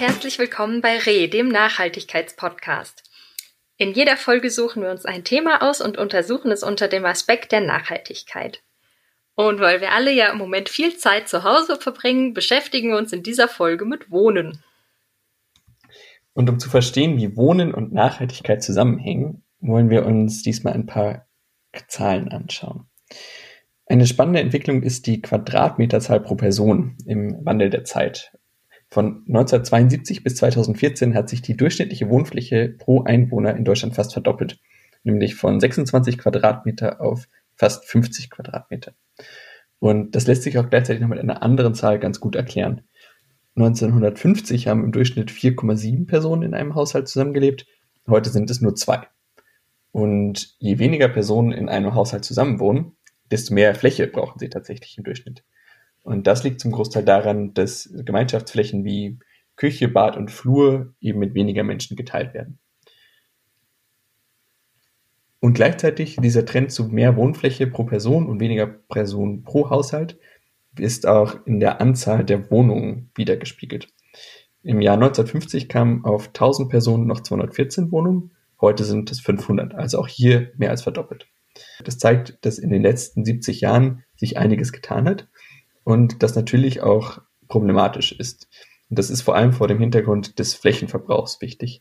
herzlich 0.00 0.38
willkommen 0.38 0.80
bei 0.80 0.96
RE, 0.98 1.26
dem 1.26 1.48
Nachhaltigkeitspodcast. 1.48 3.02
In 3.78 3.94
jeder 3.94 4.16
Folge 4.16 4.48
suchen 4.48 4.84
wir 4.84 4.92
uns 4.92 5.04
ein 5.04 5.24
Thema 5.24 5.68
aus 5.68 5.80
und 5.80 5.98
untersuchen 5.98 6.52
es 6.52 6.62
unter 6.62 6.86
dem 6.86 7.04
Aspekt 7.04 7.50
der 7.50 7.62
Nachhaltigkeit. 7.62 8.62
Und 9.34 9.58
weil 9.58 9.80
wir 9.80 9.90
alle 9.90 10.12
ja 10.12 10.30
im 10.30 10.38
Moment 10.38 10.68
viel 10.68 10.96
Zeit 10.96 11.28
zu 11.28 11.42
Hause 11.42 11.80
verbringen, 11.80 12.32
beschäftigen 12.32 12.90
wir 12.90 12.96
uns 12.96 13.12
in 13.12 13.24
dieser 13.24 13.48
Folge 13.48 13.86
mit 13.86 14.08
Wohnen. 14.08 14.62
Und 16.32 16.48
um 16.48 16.60
zu 16.60 16.70
verstehen, 16.70 17.16
wie 17.16 17.36
Wohnen 17.36 17.74
und 17.74 17.92
Nachhaltigkeit 17.92 18.62
zusammenhängen, 18.62 19.42
wollen 19.58 19.90
wir 19.90 20.06
uns 20.06 20.44
diesmal 20.44 20.74
ein 20.74 20.86
paar 20.86 21.26
Zahlen 21.88 22.28
anschauen. 22.28 22.88
Eine 23.86 24.06
spannende 24.06 24.38
Entwicklung 24.38 24.84
ist 24.84 25.08
die 25.08 25.20
Quadratmeterzahl 25.22 26.20
pro 26.20 26.36
Person 26.36 26.96
im 27.04 27.44
Wandel 27.44 27.70
der 27.70 27.82
Zeit. 27.82 28.30
Von 28.90 29.24
1972 29.28 30.24
bis 30.24 30.36
2014 30.36 31.14
hat 31.14 31.28
sich 31.28 31.42
die 31.42 31.56
durchschnittliche 31.56 32.08
Wohnfläche 32.08 32.70
pro 32.70 33.02
Einwohner 33.02 33.54
in 33.54 33.64
Deutschland 33.64 33.94
fast 33.94 34.14
verdoppelt, 34.14 34.58
nämlich 35.04 35.34
von 35.34 35.60
26 35.60 36.16
Quadratmeter 36.16 37.00
auf 37.00 37.28
fast 37.54 37.84
50 37.86 38.30
Quadratmeter. 38.30 38.92
Und 39.78 40.14
das 40.14 40.26
lässt 40.26 40.42
sich 40.42 40.58
auch 40.58 40.70
gleichzeitig 40.70 41.02
noch 41.02 41.08
mit 41.08 41.18
einer 41.18 41.42
anderen 41.42 41.74
Zahl 41.74 41.98
ganz 41.98 42.18
gut 42.18 42.34
erklären. 42.34 42.82
1950 43.56 44.68
haben 44.68 44.84
im 44.84 44.92
Durchschnitt 44.92 45.30
4,7 45.30 46.06
Personen 46.06 46.42
in 46.42 46.54
einem 46.54 46.74
Haushalt 46.74 47.08
zusammengelebt, 47.08 47.66
heute 48.06 48.30
sind 48.30 48.50
es 48.50 48.60
nur 48.60 48.74
zwei. 48.74 49.06
Und 49.92 50.54
je 50.58 50.78
weniger 50.78 51.08
Personen 51.08 51.52
in 51.52 51.68
einem 51.68 51.94
Haushalt 51.94 52.24
zusammenwohnen, 52.24 52.96
desto 53.30 53.52
mehr 53.52 53.74
Fläche 53.74 54.06
brauchen 54.06 54.38
sie 54.38 54.48
tatsächlich 54.48 54.96
im 54.96 55.04
Durchschnitt. 55.04 55.44
Und 56.02 56.26
das 56.26 56.44
liegt 56.44 56.60
zum 56.60 56.72
Großteil 56.72 57.04
daran, 57.04 57.54
dass 57.54 57.90
Gemeinschaftsflächen 58.04 58.84
wie 58.84 59.18
Küche, 59.56 59.88
Bad 59.88 60.16
und 60.16 60.30
Flur 60.30 60.94
eben 61.00 61.18
mit 61.18 61.34
weniger 61.34 61.64
Menschen 61.64 61.96
geteilt 61.96 62.32
werden. 62.32 62.58
Und 65.40 65.54
gleichzeitig 65.54 66.16
dieser 66.16 66.44
Trend 66.44 66.72
zu 66.72 66.88
mehr 66.88 67.16
Wohnfläche 67.16 67.66
pro 67.66 67.84
Person 67.84 68.26
und 68.26 68.40
weniger 68.40 68.66
Personen 68.66 69.42
pro 69.42 69.70
Haushalt 69.70 70.18
ist 70.78 71.06
auch 71.06 71.46
in 71.46 71.60
der 71.60 71.80
Anzahl 71.80 72.24
der 72.24 72.50
Wohnungen 72.50 73.10
wiedergespiegelt. 73.14 73.88
Im 74.62 74.80
Jahr 74.80 74.94
1950 74.94 75.68
kamen 75.68 76.04
auf 76.04 76.28
1000 76.28 76.68
Personen 76.68 77.06
noch 77.06 77.20
214 77.20 77.92
Wohnungen, 77.92 78.32
heute 78.60 78.84
sind 78.84 79.10
es 79.10 79.20
500, 79.20 79.74
also 79.74 79.98
auch 79.98 80.08
hier 80.08 80.52
mehr 80.56 80.70
als 80.70 80.82
verdoppelt. 80.82 81.28
Das 81.84 81.98
zeigt, 81.98 82.44
dass 82.44 82.58
in 82.58 82.70
den 82.70 82.82
letzten 82.82 83.24
70 83.24 83.60
Jahren 83.60 84.04
sich 84.16 84.36
einiges 84.36 84.72
getan 84.72 85.08
hat 85.08 85.28
und 85.88 86.22
das 86.22 86.36
natürlich 86.36 86.82
auch 86.82 87.22
problematisch 87.48 88.12
ist. 88.12 88.46
Und 88.90 88.98
das 88.98 89.08
ist 89.08 89.22
vor 89.22 89.36
allem 89.36 89.54
vor 89.54 89.68
dem 89.68 89.78
Hintergrund 89.78 90.38
des 90.38 90.52
Flächenverbrauchs 90.52 91.40
wichtig. 91.40 91.80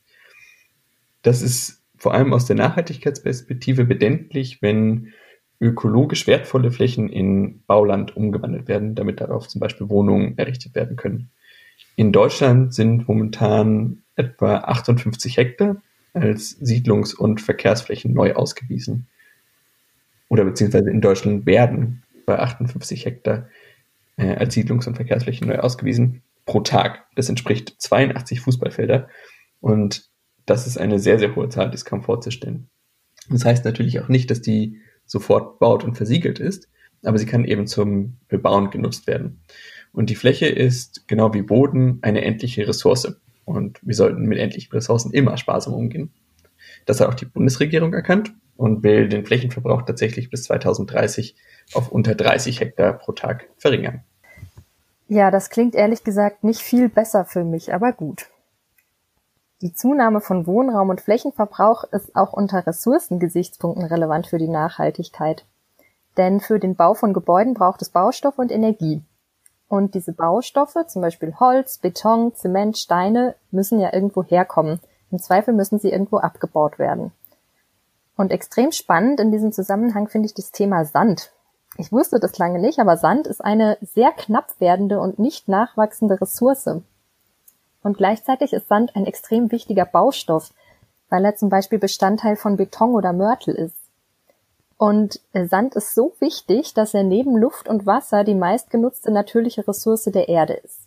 Das 1.24 1.42
ist 1.42 1.84
vor 1.98 2.14
allem 2.14 2.32
aus 2.32 2.46
der 2.46 2.56
Nachhaltigkeitsperspektive 2.56 3.84
bedenklich, 3.84 4.62
wenn 4.62 5.12
ökologisch 5.60 6.26
wertvolle 6.26 6.72
Flächen 6.72 7.10
in 7.10 7.64
Bauland 7.68 8.16
umgewandelt 8.16 8.70
werden, 8.70 8.96
damit 8.96 9.20
darauf 9.20 9.50
zum 9.50 9.60
Beispiel 9.60 9.90
Wohnungen 9.90 10.38
errichtet 10.38 10.74
werden 10.74 10.96
können. 10.96 11.30
In 11.98 12.14
Deutschland 12.14 12.74
sind 12.74 13.10
momentan 13.10 14.04
etwa 14.16 14.60
58 14.60 15.36
Hektar 15.36 15.82
als 16.14 16.58
Siedlungs- 16.62 17.14
und 17.14 17.42
Verkehrsflächen 17.42 18.14
neu 18.14 18.36
ausgewiesen 18.36 19.10
oder 20.30 20.46
beziehungsweise 20.46 20.92
in 20.92 21.02
Deutschland 21.02 21.46
werden 21.46 22.04
bei 22.26 22.40
58 22.40 23.04
Hektar 23.04 23.50
äh, 24.18 24.36
als 24.36 24.54
Siedlungs- 24.54 24.88
und 24.88 24.96
Verkehrsflächen 24.96 25.48
neu 25.48 25.60
ausgewiesen 25.60 26.24
pro 26.46 26.62
Tag. 26.62 27.06
Das 27.16 27.30
entspricht 27.30 27.76
82 27.78 28.42
Fußballfelder 28.42 29.08
und 29.60 30.10
das 30.46 30.68
ist 30.68 30.78
eine 30.78 31.00
sehr, 31.00 31.20
sehr 31.20 31.36
hohe 31.36 31.50
Zahl, 31.50 31.70
die 31.70 31.76
ist 31.76 31.86
kaum 31.86 32.04
vorzustellen. 32.04 32.70
Das 33.30 33.46
heißt 33.46 33.66
natürlich 33.66 34.00
auch 34.00 34.08
nicht, 34.08 34.32
dass 34.32 34.42
die 34.42 34.82
sofort 35.06 35.60
baut 35.60 35.84
und 35.84 35.96
versiegelt 35.96 36.40
ist, 36.40 36.70
aber 37.04 37.18
sie 37.18 37.26
kann 37.26 37.46
eben 37.46 37.68
zum 37.68 38.18
Bebauen 38.28 38.70
genutzt 38.70 39.08
werden. 39.08 39.42
Und 39.92 40.10
die 40.10 40.16
Fläche 40.16 40.48
ist 40.48 41.08
genau 41.08 41.34
wie 41.34 41.42
Boden 41.42 42.00
eine 42.02 42.22
endliche 42.24 42.68
Ressource. 42.68 43.20
Und 43.46 43.80
wir 43.82 43.96
sollten 43.96 44.26
mit 44.26 44.38
endlichen 44.38 44.72
Ressourcen 44.72 45.12
immer 45.12 45.38
sparsam 45.38 45.74
umgehen. 45.74 46.12
Das 46.86 47.00
hat 47.00 47.10
auch 47.10 47.14
die 47.14 47.26
Bundesregierung 47.26 47.94
erkannt 47.94 48.34
und 48.56 48.84
will 48.84 49.08
den 49.08 49.26
Flächenverbrauch 49.26 49.84
tatsächlich 49.84 50.30
bis 50.30 50.44
2030 50.44 51.36
auf 51.74 51.92
unter 51.92 52.16
30 52.16 52.60
Hektar 52.60 52.94
pro 52.94 53.12
Tag 53.12 53.48
verringern. 53.58 54.04
Ja, 55.08 55.32
das 55.32 55.50
klingt 55.50 55.76
ehrlich 55.76 56.04
gesagt 56.04 56.44
nicht 56.44 56.62
viel 56.62 56.90
besser 56.90 57.26
für 57.26 57.44
mich, 57.44 57.74
aber 57.74 57.94
gut. 57.94 58.30
Die 59.62 59.74
Zunahme 59.74 60.22
von 60.22 60.46
Wohnraum 60.46 60.90
und 60.90 61.02
Flächenverbrauch 61.02 61.86
ist 61.86 62.16
auch 62.16 62.34
unter 62.34 62.68
Ressourcengesichtspunkten 62.68 63.86
relevant 63.86 64.28
für 64.28 64.38
die 64.38 64.48
Nachhaltigkeit. 64.48 65.46
Denn 66.16 66.40
für 66.40 66.60
den 66.60 66.76
Bau 66.76 66.94
von 66.94 67.14
Gebäuden 67.14 67.54
braucht 67.54 67.82
es 67.82 67.90
Baustoffe 67.90 68.38
und 68.38 68.52
Energie. 68.52 69.02
Und 69.68 69.96
diese 69.96 70.14
Baustoffe, 70.14 70.86
zum 70.88 71.02
Beispiel 71.02 71.34
Holz, 71.40 71.80
Beton, 71.80 72.36
Zement, 72.36 72.78
Steine, 72.78 73.36
müssen 73.52 73.80
ja 73.80 73.94
irgendwo 73.94 74.24
herkommen. 74.24 74.80
Im 75.12 75.20
Zweifel 75.20 75.54
müssen 75.54 75.80
sie 75.80 75.90
irgendwo 75.90 76.18
abgebaut 76.18 76.80
werden. 76.80 77.12
Und 78.16 78.32
extrem 78.32 78.72
spannend 78.72 79.20
in 79.20 79.32
diesem 79.32 79.52
Zusammenhang 79.52 80.08
finde 80.08 80.28
ich 80.28 80.34
das 80.34 80.52
Thema 80.52 80.86
Sand. 80.86 81.32
Ich 81.76 81.92
wusste 81.92 82.20
das 82.20 82.38
lange 82.38 82.60
nicht, 82.60 82.80
aber 82.80 82.98
Sand 82.98 83.28
ist 83.28 83.44
eine 83.44 83.78
sehr 83.82 84.12
knapp 84.12 84.60
werdende 84.60 85.00
und 85.00 85.20
nicht 85.20 85.48
nachwachsende 85.48 86.20
Ressource. 86.20 86.70
Und 87.84 87.98
gleichzeitig 87.98 88.54
ist 88.54 88.68
Sand 88.68 88.96
ein 88.96 89.06
extrem 89.06 89.52
wichtiger 89.52 89.86
Baustoff, 89.86 90.52
weil 91.10 91.26
er 91.26 91.36
zum 91.36 91.50
Beispiel 91.50 91.80
Bestandteil 91.80 92.36
von 92.36 92.58
Beton 92.58 92.96
oder 92.96 93.14
Mörtel 93.14 93.54
ist. 93.54 93.78
Und 94.78 95.22
Sand 95.34 95.76
ist 95.76 95.96
so 95.96 96.14
wichtig, 96.20 96.74
dass 96.74 96.94
er 96.94 97.04
neben 97.04 97.36
Luft 97.36 97.68
und 97.68 97.86
Wasser 97.86 98.24
die 98.24 98.36
meistgenutzte 98.36 99.12
natürliche 99.12 99.68
Ressource 99.68 100.06
der 100.06 100.30
Erde 100.30 100.54
ist. 100.54 100.82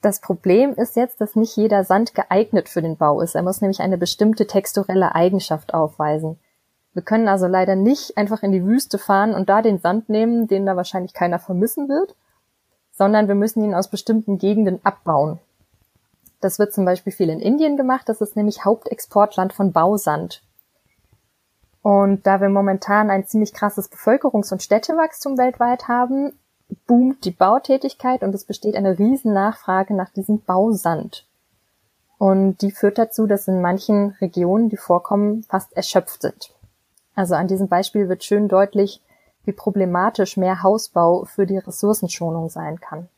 Das 0.00 0.20
Problem 0.20 0.74
ist 0.74 0.96
jetzt, 0.96 1.20
dass 1.20 1.36
nicht 1.36 1.56
jeder 1.56 1.84
Sand 1.84 2.14
geeignet 2.14 2.68
für 2.68 2.80
den 2.80 2.96
Bau 2.96 3.20
ist. 3.20 3.34
Er 3.34 3.42
muss 3.42 3.60
nämlich 3.60 3.80
eine 3.80 3.98
bestimmte 3.98 4.46
texturelle 4.46 5.14
Eigenschaft 5.14 5.74
aufweisen. 5.74 6.38
Wir 6.96 7.02
können 7.02 7.28
also 7.28 7.46
leider 7.46 7.76
nicht 7.76 8.16
einfach 8.16 8.42
in 8.42 8.52
die 8.52 8.64
Wüste 8.64 8.96
fahren 8.96 9.34
und 9.34 9.50
da 9.50 9.60
den 9.60 9.78
Sand 9.78 10.08
nehmen, 10.08 10.48
den 10.48 10.64
da 10.64 10.76
wahrscheinlich 10.76 11.12
keiner 11.12 11.38
vermissen 11.38 11.90
wird, 11.90 12.16
sondern 12.90 13.28
wir 13.28 13.34
müssen 13.34 13.62
ihn 13.62 13.74
aus 13.74 13.88
bestimmten 13.88 14.38
Gegenden 14.38 14.80
abbauen. 14.82 15.38
Das 16.40 16.58
wird 16.58 16.72
zum 16.72 16.86
Beispiel 16.86 17.12
viel 17.12 17.28
in 17.28 17.38
Indien 17.38 17.76
gemacht, 17.76 18.08
das 18.08 18.22
ist 18.22 18.34
nämlich 18.34 18.64
Hauptexportland 18.64 19.52
von 19.52 19.72
Bausand. 19.72 20.42
Und 21.82 22.26
da 22.26 22.40
wir 22.40 22.48
momentan 22.48 23.10
ein 23.10 23.26
ziemlich 23.26 23.52
krasses 23.52 23.92
Bevölkerungs- 23.92 24.50
und 24.50 24.62
Städtewachstum 24.62 25.36
weltweit 25.36 25.88
haben, 25.88 26.32
boomt 26.86 27.26
die 27.26 27.30
Bautätigkeit 27.30 28.22
und 28.22 28.34
es 28.34 28.46
besteht 28.46 28.74
eine 28.74 28.98
riesen 28.98 29.34
Nachfrage 29.34 29.92
nach 29.92 30.08
diesem 30.08 30.40
Bausand. 30.40 31.26
Und 32.16 32.62
die 32.62 32.70
führt 32.70 32.96
dazu, 32.96 33.26
dass 33.26 33.48
in 33.48 33.60
manchen 33.60 34.16
Regionen 34.22 34.70
die 34.70 34.78
Vorkommen 34.78 35.42
fast 35.42 35.76
erschöpft 35.76 36.22
sind. 36.22 36.55
Also 37.16 37.34
an 37.34 37.48
diesem 37.48 37.66
Beispiel 37.66 38.08
wird 38.08 38.22
schön 38.22 38.46
deutlich, 38.46 39.02
wie 39.44 39.52
problematisch 39.52 40.36
mehr 40.36 40.62
Hausbau 40.62 41.24
für 41.24 41.46
die 41.46 41.58
Ressourcenschonung 41.58 42.48
sein 42.48 42.78
kann. 42.78 43.08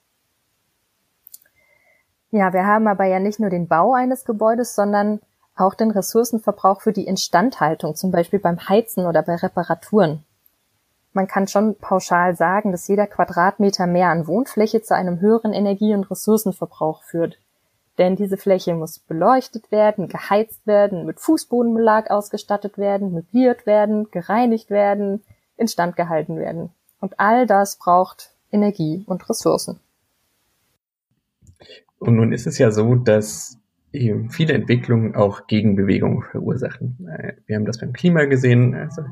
Ja, 2.31 2.54
wir 2.54 2.66
haben 2.66 2.88
aber 2.88 3.04
ja 3.04 3.19
nicht 3.19 3.41
nur 3.41 3.50
den 3.50 3.69
Bau 3.69 3.92
eines 3.92 4.25
Gebäudes, 4.25 4.75
sondern 4.75 5.20
auch 5.54 5.75
den 5.75 5.91
Ressourcenverbrauch 5.91 6.81
für 6.81 6.92
die 6.92 7.06
Instandhaltung, 7.06 7.94
zum 7.94 8.10
Beispiel 8.10 8.38
beim 8.38 8.66
Heizen 8.69 9.04
oder 9.04 9.22
bei 9.22 9.34
Reparaturen 9.34 10.25
man 11.19 11.26
kann 11.26 11.49
schon 11.49 11.75
pauschal 11.75 12.37
sagen, 12.37 12.70
dass 12.70 12.87
jeder 12.87 13.08
Quadratmeter 13.08 13.88
mehr 13.88 14.08
an 14.11 14.28
Wohnfläche 14.28 14.82
zu 14.82 14.94
einem 14.94 15.19
höheren 15.20 15.52
Energie- 15.52 15.93
und 15.93 16.08
Ressourcenverbrauch 16.08 17.02
führt. 17.02 17.38
Denn 17.98 18.14
diese 18.14 18.36
Fläche 18.36 18.74
muss 18.74 19.00
beleuchtet 19.00 19.72
werden, 19.72 20.08
geheizt 20.08 20.66
werden, 20.66 21.04
mit 21.04 21.18
Fußbodenbelag 21.18 22.10
ausgestattet 22.10 22.78
werden, 22.78 23.12
möbliert 23.12 23.66
werden, 23.66 24.10
gereinigt 24.12 24.70
werden, 24.70 25.22
instand 25.56 25.96
gehalten 25.96 26.38
werden. 26.38 26.70
Und 27.00 27.18
all 27.18 27.46
das 27.46 27.76
braucht 27.76 28.30
Energie 28.52 29.02
und 29.06 29.28
Ressourcen. 29.28 29.80
Und 31.98 32.14
nun 32.14 32.32
ist 32.32 32.46
es 32.46 32.58
ja 32.58 32.70
so, 32.70 32.94
dass 32.94 33.58
eben 33.92 34.30
viele 34.30 34.54
Entwicklungen 34.54 35.16
auch 35.16 35.46
Gegenbewegungen 35.46 36.22
verursachen. 36.22 37.08
Äh, 37.08 37.34
wir 37.46 37.56
haben 37.56 37.64
das 37.64 37.78
beim 37.78 37.92
Klima 37.92 38.24
gesehen, 38.24 38.74
also 38.74 39.02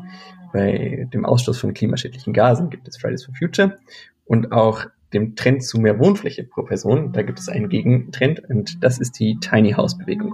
bei 0.53 1.09
dem 1.13 1.25
Ausstoß 1.25 1.59
von 1.59 1.75
klimaschädlichen 1.75 2.33
Gasen 2.33 2.71
gibt 2.71 2.87
es 2.87 2.97
Fridays 2.99 3.25
for 3.25 3.35
Future 3.35 3.79
und 4.27 4.53
auch 4.53 4.87
dem 5.13 5.37
Trend 5.37 5.63
zu 5.63 5.81
mehr 5.81 5.99
Wohnfläche 5.99 6.45
pro 6.45 6.63
Person, 6.63 7.13
da 7.13 7.23
gibt 7.23 7.39
es 7.39 7.49
einen 7.49 7.69
Gegentrend 7.69 8.41
und 8.49 8.83
das 8.83 8.99
ist 8.99 9.19
die 9.19 9.39
Tiny 9.41 9.73
House 9.73 9.97
Bewegung. 9.97 10.33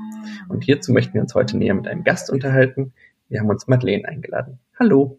Und 0.49 0.65
hierzu 0.65 0.93
möchten 0.93 1.15
wir 1.15 1.21
uns 1.21 1.35
heute 1.35 1.57
näher 1.57 1.75
mit 1.75 1.87
einem 1.87 2.05
Gast 2.05 2.31
unterhalten. 2.31 2.93
Wir 3.29 3.41
haben 3.41 3.49
uns 3.49 3.69
Madeleine 3.69 4.07
eingeladen. 4.09 4.59
Hallo. 4.79 5.19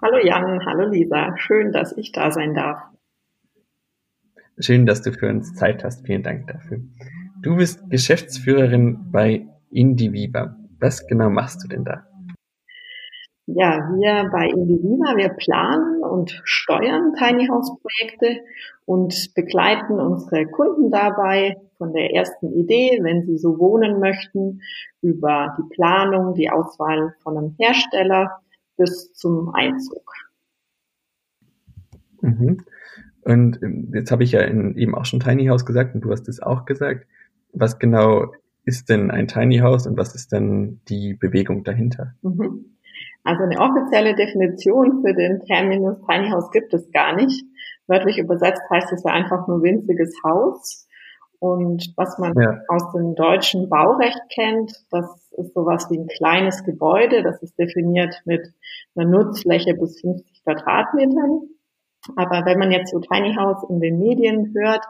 Hallo 0.00 0.18
Jan, 0.22 0.64
hallo 0.66 0.88
Lisa. 0.88 1.36
Schön, 1.36 1.72
dass 1.72 1.96
ich 1.96 2.12
da 2.12 2.30
sein 2.30 2.54
darf. 2.54 2.82
Schön, 4.58 4.86
dass 4.86 5.02
du 5.02 5.12
für 5.12 5.28
uns 5.28 5.54
Zeit 5.54 5.84
hast. 5.84 6.04
Vielen 6.06 6.22
Dank 6.22 6.46
dafür. 6.48 6.80
Du 7.40 7.56
bist 7.56 7.88
Geschäftsführerin 7.90 9.10
bei 9.10 9.46
Indiviva. 9.70 10.56
Was 10.78 11.06
genau 11.06 11.30
machst 11.30 11.64
du 11.64 11.68
denn 11.68 11.84
da? 11.84 12.06
Ja, 13.46 13.90
wir 13.96 14.30
bei 14.30 14.46
Indiviva, 14.46 15.16
wir 15.16 15.30
planen 15.30 16.02
und 16.02 16.40
steuern 16.44 17.12
Tiny 17.14 17.48
House 17.48 17.76
Projekte 17.80 18.40
und 18.84 19.34
begleiten 19.34 19.98
unsere 19.98 20.46
Kunden 20.46 20.90
dabei 20.92 21.56
von 21.76 21.92
der 21.92 22.14
ersten 22.14 22.52
Idee, 22.52 23.00
wenn 23.02 23.26
sie 23.26 23.38
so 23.38 23.58
wohnen 23.58 23.98
möchten, 23.98 24.60
über 25.00 25.56
die 25.58 25.74
Planung, 25.74 26.34
die 26.34 26.50
Auswahl 26.50 27.14
von 27.24 27.36
einem 27.36 27.56
Hersteller 27.58 28.30
bis 28.76 29.12
zum 29.12 29.52
Einzug. 29.52 30.12
Mhm. 32.20 32.64
Und 33.22 33.60
ähm, 33.62 33.90
jetzt 33.92 34.12
habe 34.12 34.22
ich 34.22 34.32
ja 34.32 34.42
in, 34.42 34.76
eben 34.76 34.94
auch 34.94 35.04
schon 35.04 35.20
Tiny 35.20 35.46
House 35.46 35.66
gesagt 35.66 35.94
und 35.94 36.02
du 36.02 36.10
hast 36.10 36.28
es 36.28 36.40
auch 36.40 36.64
gesagt. 36.64 37.06
Was 37.52 37.80
genau 37.80 38.32
ist 38.64 38.88
denn 38.88 39.10
ein 39.10 39.26
Tiny 39.26 39.58
House 39.58 39.86
und 39.88 39.96
was 39.96 40.14
ist 40.14 40.30
denn 40.30 40.80
die 40.88 41.14
Bewegung 41.14 41.64
dahinter? 41.64 42.14
Mhm. 42.22 42.71
Also 43.24 43.44
eine 43.44 43.60
offizielle 43.60 44.14
Definition 44.14 45.02
für 45.02 45.14
den 45.14 45.40
Terminus 45.44 45.98
Tiny 46.06 46.30
House 46.30 46.50
gibt 46.50 46.74
es 46.74 46.90
gar 46.90 47.14
nicht. 47.14 47.44
Wörtlich 47.86 48.18
übersetzt 48.18 48.62
heißt 48.70 48.92
es 48.92 49.04
ja 49.04 49.12
einfach 49.12 49.46
nur 49.46 49.62
winziges 49.62 50.14
Haus. 50.24 50.86
Und 51.38 51.92
was 51.96 52.18
man 52.18 52.32
ja. 52.36 52.60
aus 52.68 52.92
dem 52.92 53.14
deutschen 53.16 53.68
Baurecht 53.68 54.20
kennt, 54.32 54.72
das 54.90 55.06
ist 55.32 55.54
sowas 55.54 55.88
wie 55.90 55.98
ein 55.98 56.06
kleines 56.06 56.62
Gebäude. 56.64 57.22
Das 57.22 57.42
ist 57.42 57.58
definiert 57.58 58.22
mit 58.24 58.46
einer 58.94 59.08
Nutzfläche 59.08 59.74
bis 59.74 60.00
50 60.00 60.44
Quadratmetern. 60.44 61.48
Aber 62.16 62.44
wenn 62.44 62.58
man 62.58 62.72
jetzt 62.72 62.90
so 62.90 62.98
Tiny 62.98 63.34
House 63.34 63.64
in 63.68 63.80
den 63.80 63.98
Medien 63.98 64.52
hört, 64.56 64.84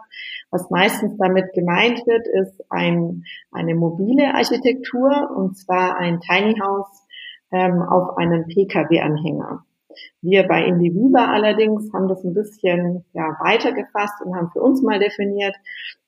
was 0.50 0.70
meistens 0.70 1.17
damit 1.19 1.52
gemeint 1.52 2.06
wird, 2.06 2.26
ist 2.26 2.64
ein, 2.70 3.25
eine 3.50 3.75
mobile 3.75 4.34
Architektur 4.34 5.31
und 5.37 5.56
zwar 5.56 5.96
ein 5.96 6.20
Tiny 6.20 6.58
House 6.58 7.01
ähm, 7.52 7.82
auf 7.82 8.16
einen 8.16 8.46
Pkw-Anhänger. 8.46 9.64
Wir 10.22 10.46
bei 10.49 10.64
Indiviva 10.64 11.26
allerdings 11.26 11.93
haben 11.93 12.08
das 12.08 12.25
ein 12.25 12.34
bisschen 12.34 13.04
ja, 13.12 13.37
weiter 13.40 13.72
gefasst 13.72 14.22
und 14.25 14.34
haben 14.34 14.50
für 14.52 14.62
uns 14.62 14.82
mal 14.82 14.99
definiert, 14.99 15.54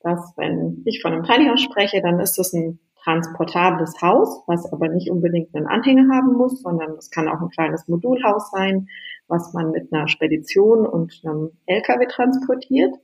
dass 0.01 0.33
wenn 0.37 0.81
ich 0.85 1.01
von 1.01 1.13
einem 1.13 1.23
Tiny 1.23 1.47
House 1.47 1.61
spreche, 1.61 2.01
dann 2.01 2.19
ist 2.19 2.37
das 2.37 2.53
ein 2.53 2.79
transportables 3.03 4.01
Haus, 4.01 4.43
was 4.47 4.71
aber 4.73 4.89
nicht 4.89 5.11
unbedingt 5.11 5.53
einen 5.55 5.67
Anhänger 5.67 6.13
haben 6.13 6.33
muss, 6.33 6.61
sondern 6.61 6.91
es 6.97 7.11
kann 7.11 7.29
auch 7.29 7.39
ein 7.39 7.49
kleines 7.49 7.87
Modulhaus 7.87 8.49
sein, 8.49 8.87
was 9.27 9.53
man 9.53 9.71
mit 9.71 9.93
einer 9.93 10.07
Spedition 10.07 10.87
und 10.87 11.21
einem 11.23 11.51
LKW 11.67 12.07
transportiert. 12.07 12.95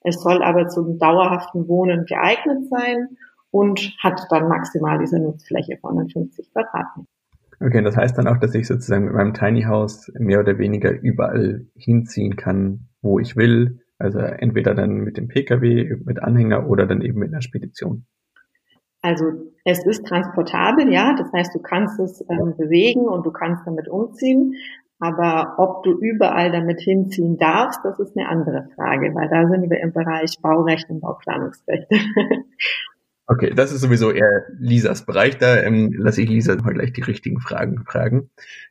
Es 0.00 0.20
soll 0.20 0.42
aber 0.42 0.68
zum 0.68 0.98
dauerhaften 0.98 1.68
Wohnen 1.68 2.04
geeignet 2.04 2.68
sein 2.68 3.16
und 3.50 3.94
hat 4.02 4.20
dann 4.30 4.48
maximal 4.48 4.98
diese 4.98 5.20
Nutzfläche 5.20 5.78
von 5.80 6.08
50 6.08 6.52
Quadratmetern. 6.52 7.06
Okay, 7.60 7.82
das 7.82 7.96
heißt 7.96 8.18
dann 8.18 8.26
auch, 8.26 8.38
dass 8.38 8.54
ich 8.54 8.66
sozusagen 8.66 9.06
mit 9.06 9.14
meinem 9.14 9.34
Tiny 9.34 9.62
House 9.62 10.12
mehr 10.18 10.40
oder 10.40 10.58
weniger 10.58 10.90
überall 10.90 11.66
hinziehen 11.76 12.36
kann, 12.36 12.88
wo 13.02 13.18
ich 13.18 13.36
will. 13.36 13.80
Also 13.98 14.18
entweder 14.18 14.74
dann 14.74 14.96
mit 14.96 15.16
dem 15.16 15.28
Pkw, 15.28 15.96
mit 16.04 16.22
Anhänger 16.22 16.68
oder 16.68 16.86
dann 16.86 17.00
eben 17.00 17.20
mit 17.20 17.32
einer 17.32 17.42
Spedition. 17.42 18.06
Also 19.02 19.24
es 19.64 19.84
ist 19.84 20.06
transportabel, 20.06 20.92
ja. 20.92 21.14
Das 21.16 21.32
heißt, 21.32 21.54
du 21.54 21.60
kannst 21.60 22.00
es 22.00 22.24
ähm, 22.28 22.54
bewegen 22.56 23.02
und 23.02 23.24
du 23.24 23.30
kannst 23.30 23.66
damit 23.66 23.88
umziehen. 23.88 24.54
Aber 24.98 25.54
ob 25.58 25.82
du 25.82 25.92
überall 25.98 26.50
damit 26.50 26.80
hinziehen 26.80 27.36
darfst, 27.36 27.80
das 27.84 27.98
ist 27.98 28.16
eine 28.16 28.28
andere 28.28 28.68
Frage, 28.74 29.14
weil 29.14 29.28
da 29.28 29.46
sind 29.48 29.68
wir 29.68 29.80
im 29.80 29.92
Bereich 29.92 30.38
Baurecht 30.40 30.88
und 30.88 31.00
Bauplanungsrecht. 31.00 31.88
Okay, 33.26 33.52
das 33.54 33.72
ist 33.72 33.80
sowieso 33.80 34.10
eher 34.10 34.44
Lisas 34.58 35.06
Bereich. 35.06 35.38
Da 35.38 35.62
ähm, 35.62 35.92
lasse 35.96 36.22
ich 36.22 36.28
Lisa 36.28 36.54
mal 36.56 36.74
gleich 36.74 36.92
die 36.92 37.02
richtigen 37.02 37.40
Fragen 37.40 37.84
fragen. 37.84 38.30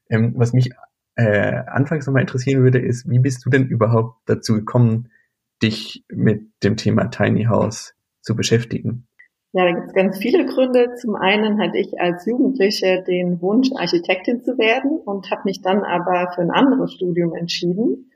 Ähm, 0.09 0.33
was 0.35 0.53
mich 0.53 0.69
äh, 1.15 1.63
anfangs 1.65 2.05
nochmal 2.05 2.21
interessieren 2.21 2.63
würde, 2.63 2.79
ist, 2.79 3.09
wie 3.09 3.19
bist 3.19 3.45
du 3.45 3.49
denn 3.49 3.67
überhaupt 3.67 4.17
dazu 4.25 4.53
gekommen, 4.53 5.09
dich 5.61 6.05
mit 6.09 6.51
dem 6.63 6.77
Thema 6.77 7.05
Tiny 7.05 7.45
House 7.45 7.95
zu 8.21 8.35
beschäftigen? 8.35 9.07
Ja, 9.53 9.65
da 9.65 9.71
gibt 9.71 9.87
es 9.87 9.93
ganz 9.93 10.17
viele 10.17 10.45
Gründe. 10.45 10.95
Zum 10.95 11.15
einen 11.15 11.61
hatte 11.61 11.77
ich 11.77 11.99
als 11.99 12.25
Jugendliche 12.25 13.03
den 13.07 13.39
Wunsch, 13.41 13.69
Architektin 13.75 14.43
zu 14.43 14.57
werden 14.57 14.99
und 15.05 15.29
habe 15.29 15.43
mich 15.45 15.61
dann 15.61 15.83
aber 15.83 16.31
für 16.33 16.41
ein 16.41 16.49
anderes 16.49 16.93
Studium 16.93 17.35
entschieden. 17.35 18.11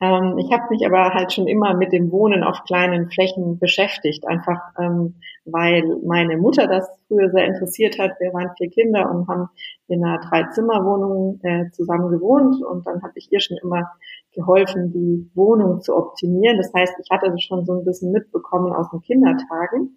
Ähm, 0.00 0.36
ich 0.38 0.52
habe 0.52 0.64
mich 0.70 0.84
aber 0.84 1.14
halt 1.14 1.32
schon 1.32 1.46
immer 1.46 1.74
mit 1.74 1.92
dem 1.92 2.12
Wohnen 2.12 2.44
auf 2.44 2.64
kleinen 2.64 3.08
Flächen 3.08 3.58
beschäftigt, 3.58 4.26
einfach 4.26 4.60
ähm, 4.78 5.14
weil 5.46 5.84
meine 6.04 6.36
Mutter 6.36 6.66
das 6.66 6.86
früher 7.08 7.30
sehr 7.30 7.46
interessiert 7.46 7.98
hat. 7.98 8.12
Wir 8.20 8.34
waren 8.34 8.50
vier 8.58 8.68
Kinder 8.68 9.10
und 9.10 9.26
haben 9.28 9.48
in 9.88 10.04
einer 10.04 10.18
Dreizimmerwohnung 10.18 11.40
äh, 11.42 11.70
zusammen 11.70 12.10
gewohnt 12.10 12.62
und 12.62 12.86
dann 12.86 13.02
habe 13.02 13.12
ich 13.14 13.32
ihr 13.32 13.40
schon 13.40 13.56
immer 13.62 13.90
geholfen, 14.32 14.92
die 14.92 15.30
Wohnung 15.34 15.80
zu 15.80 15.96
optimieren. 15.96 16.58
Das 16.58 16.72
heißt, 16.74 16.94
ich 17.02 17.08
hatte 17.10 17.30
das 17.30 17.42
schon 17.42 17.64
so 17.64 17.72
ein 17.78 17.84
bisschen 17.84 18.12
mitbekommen 18.12 18.72
aus 18.72 18.90
den 18.90 19.00
Kindertagen. 19.00 19.96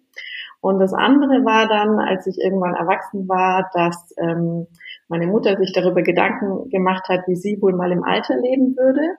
Und 0.62 0.78
das 0.78 0.94
andere 0.94 1.44
war 1.44 1.68
dann, 1.68 1.98
als 1.98 2.26
ich 2.26 2.38
irgendwann 2.38 2.74
erwachsen 2.74 3.28
war, 3.28 3.70
dass 3.74 4.14
ähm, 4.18 4.66
meine 5.08 5.26
Mutter 5.26 5.56
sich 5.56 5.72
darüber 5.72 6.02
Gedanken 6.02 6.68
gemacht 6.70 7.08
hat, 7.08 7.20
wie 7.26 7.36
sie 7.36 7.60
wohl 7.60 7.74
mal 7.74 7.92
im 7.92 8.04
Alter 8.04 8.36
leben 8.36 8.76
würde. 8.76 9.16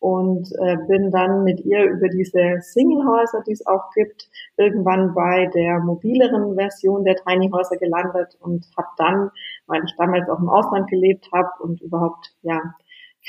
Und 0.00 0.48
äh, 0.60 0.76
bin 0.86 1.10
dann 1.10 1.42
mit 1.42 1.60
ihr 1.60 1.84
über 1.84 2.08
diese 2.08 2.60
Single-Häuser, 2.60 3.42
die 3.46 3.52
es 3.52 3.66
auch 3.66 3.90
gibt, 3.94 4.28
irgendwann 4.56 5.12
bei 5.12 5.46
der 5.46 5.80
mobileren 5.80 6.54
Version 6.54 7.04
der 7.04 7.16
Tiny 7.16 7.50
Häuser 7.50 7.76
gelandet 7.78 8.36
und 8.40 8.66
habe 8.76 8.88
dann, 8.96 9.30
weil 9.66 9.82
ich 9.84 9.94
damals 9.96 10.28
auch 10.28 10.38
im 10.38 10.48
Ausland 10.48 10.88
gelebt 10.88 11.28
habe 11.32 11.50
und 11.60 11.80
überhaupt 11.80 12.32
ja 12.42 12.60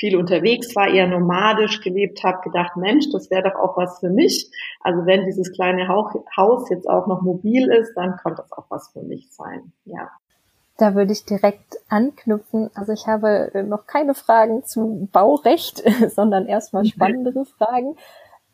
viel 0.00 0.16
unterwegs 0.16 0.74
war, 0.76 0.88
eher 0.88 1.06
nomadisch 1.06 1.80
gelebt 1.82 2.22
habe, 2.24 2.40
gedacht, 2.42 2.76
Mensch, 2.76 3.10
das 3.12 3.30
wäre 3.30 3.50
doch 3.50 3.56
auch 3.56 3.76
was 3.76 3.98
für 3.98 4.10
mich. 4.10 4.50
Also 4.80 5.04
wenn 5.04 5.26
dieses 5.26 5.52
kleine 5.52 5.88
Haus 5.88 6.70
jetzt 6.70 6.88
auch 6.88 7.06
noch 7.06 7.22
mobil 7.22 7.70
ist, 7.70 7.94
dann 7.94 8.16
könnte 8.16 8.42
das 8.42 8.52
auch 8.52 8.66
was 8.70 8.90
für 8.92 9.02
mich 9.02 9.30
sein. 9.32 9.72
Ja. 9.84 10.10
Da 10.80 10.94
würde 10.94 11.12
ich 11.12 11.26
direkt 11.26 11.76
anknüpfen. 11.90 12.70
Also 12.72 12.94
ich 12.94 13.06
habe 13.06 13.52
noch 13.68 13.86
keine 13.86 14.14
Fragen 14.14 14.64
zu 14.64 15.10
Baurecht, 15.12 15.82
sondern 16.14 16.46
erstmal 16.46 16.86
spannendere 16.86 17.44
Fragen. 17.44 17.96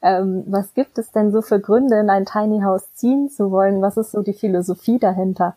Ähm, 0.02 0.42
was 0.48 0.74
gibt 0.74 0.98
es 0.98 1.12
denn 1.12 1.30
so 1.30 1.40
für 1.40 1.60
Gründe, 1.60 2.00
in 2.00 2.10
ein 2.10 2.26
Tiny 2.26 2.62
House 2.62 2.92
ziehen 2.94 3.28
zu 3.28 3.52
wollen? 3.52 3.80
Was 3.80 3.96
ist 3.96 4.10
so 4.10 4.22
die 4.22 4.32
Philosophie 4.32 4.98
dahinter? 4.98 5.54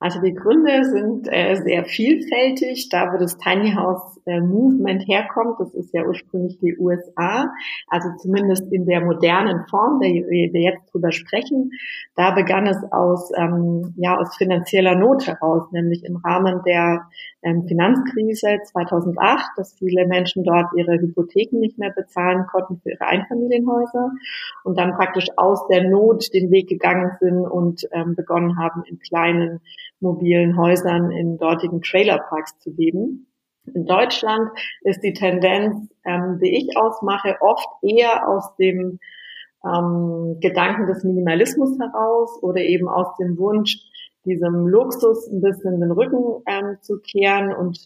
Also 0.00 0.20
die 0.20 0.34
Gründe 0.34 0.84
sind 0.84 1.28
äh, 1.30 1.56
sehr 1.56 1.84
vielfältig. 1.84 2.88
Da, 2.88 3.12
wo 3.12 3.18
das 3.18 3.36
Tiny 3.36 3.72
House 3.72 4.20
äh, 4.26 4.40
Movement 4.40 5.08
herkommt, 5.08 5.58
das 5.58 5.74
ist 5.74 5.92
ja 5.92 6.06
ursprünglich 6.06 6.58
die 6.60 6.76
USA, 6.78 7.52
also 7.88 8.08
zumindest 8.18 8.72
in 8.72 8.86
der 8.86 9.04
modernen 9.04 9.66
Form, 9.68 10.00
der 10.00 10.10
wir 10.10 10.60
jetzt 10.60 10.92
drüber 10.92 11.10
sprechen, 11.10 11.72
da 12.14 12.30
begann 12.30 12.66
es 12.66 12.76
aus, 12.92 13.32
ähm, 13.36 13.94
ja, 13.96 14.18
aus 14.18 14.36
finanzieller 14.36 14.94
Not 14.94 15.26
heraus, 15.26 15.70
nämlich 15.72 16.04
im 16.04 16.16
Rahmen 16.16 16.62
der 16.64 17.08
ähm, 17.42 17.66
Finanzkrise 17.66 18.58
2008, 18.64 19.50
dass 19.56 19.74
viele 19.74 20.06
Menschen 20.06 20.44
dort 20.44 20.66
ihre 20.76 20.98
Hypotheken 20.98 21.58
nicht 21.58 21.78
mehr 21.78 21.90
bezahlen 21.90 22.46
konnten 22.50 22.80
für 22.82 22.90
ihre 22.90 23.06
Einfamilienhäuser 23.06 24.12
und 24.64 24.78
dann 24.78 24.94
praktisch 24.94 25.26
aus 25.36 25.66
der 25.68 25.88
Not 25.88 26.32
den 26.34 26.50
Weg 26.50 26.68
gegangen 26.68 27.12
sind 27.20 27.46
und 27.46 27.88
ähm, 27.92 28.14
begonnen 28.14 28.58
haben, 28.58 28.82
in 28.84 28.98
kleinen 28.98 29.60
mobilen 30.00 30.56
Häusern 30.56 31.10
in 31.10 31.38
dortigen 31.38 31.82
Trailerparks 31.82 32.58
zu 32.60 32.70
leben. 32.70 33.26
In 33.74 33.84
Deutschland 33.84 34.50
ist 34.82 35.02
die 35.02 35.12
Tendenz, 35.12 35.88
ähm, 36.04 36.38
die 36.42 36.56
ich 36.56 36.76
ausmache, 36.76 37.36
oft 37.40 37.68
eher 37.82 38.28
aus 38.28 38.56
dem 38.56 38.98
ähm, 39.64 40.38
Gedanken 40.40 40.86
des 40.86 41.04
Minimalismus 41.04 41.78
heraus 41.78 42.42
oder 42.42 42.60
eben 42.60 42.88
aus 42.88 43.16
dem 43.18 43.36
Wunsch, 43.38 43.78
diesem 44.24 44.66
Luxus 44.66 45.28
ein 45.28 45.40
bisschen 45.40 45.80
den 45.80 45.90
Rücken 45.90 46.42
ähm, 46.46 46.76
zu 46.80 47.00
kehren 47.00 47.52
und 47.52 47.78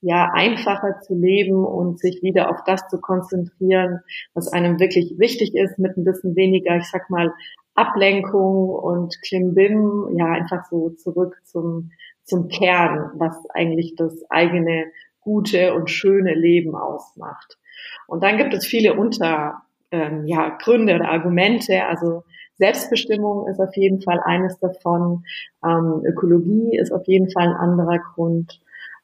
ja 0.00 0.30
einfacher 0.34 1.00
zu 1.00 1.14
leben 1.14 1.64
und 1.64 1.98
sich 1.98 2.22
wieder 2.22 2.50
auf 2.50 2.58
das 2.66 2.88
zu 2.88 3.00
konzentrieren, 3.00 4.00
was 4.34 4.52
einem 4.52 4.78
wirklich 4.78 5.14
wichtig 5.18 5.54
ist, 5.54 5.78
mit 5.78 5.96
ein 5.96 6.04
bisschen 6.04 6.36
weniger, 6.36 6.76
ich 6.76 6.90
sag 6.90 7.08
mal, 7.08 7.32
Ablenkung 7.74 8.68
und 8.68 9.20
Klimbim, 9.22 10.16
ja, 10.16 10.26
einfach 10.26 10.64
so 10.70 10.90
zurück 10.90 11.40
zum, 11.44 11.90
zum 12.22 12.48
Kern, 12.48 13.10
was 13.14 13.36
eigentlich 13.50 13.94
das 13.96 14.24
eigene 14.30 14.86
gute 15.20 15.74
und 15.74 15.90
schöne 15.90 16.34
Leben 16.34 16.74
ausmacht. 16.76 17.58
Und 18.06 18.22
dann 18.22 18.38
gibt 18.38 18.54
es 18.54 18.66
viele 18.66 18.94
Unter, 18.94 19.62
ähm, 19.90 20.26
ja, 20.26 20.56
Gründe 20.60 20.94
oder 20.94 21.08
Argumente. 21.08 21.84
Also 21.84 22.24
Selbstbestimmung 22.56 23.48
ist 23.48 23.60
auf 23.60 23.74
jeden 23.76 24.00
Fall 24.02 24.20
eines 24.20 24.58
davon. 24.58 25.24
Ähm, 25.64 26.02
Ökologie 26.04 26.78
ist 26.78 26.92
auf 26.92 27.06
jeden 27.06 27.30
Fall 27.30 27.48
ein 27.48 27.56
anderer 27.56 27.98
Grund. 28.14 28.60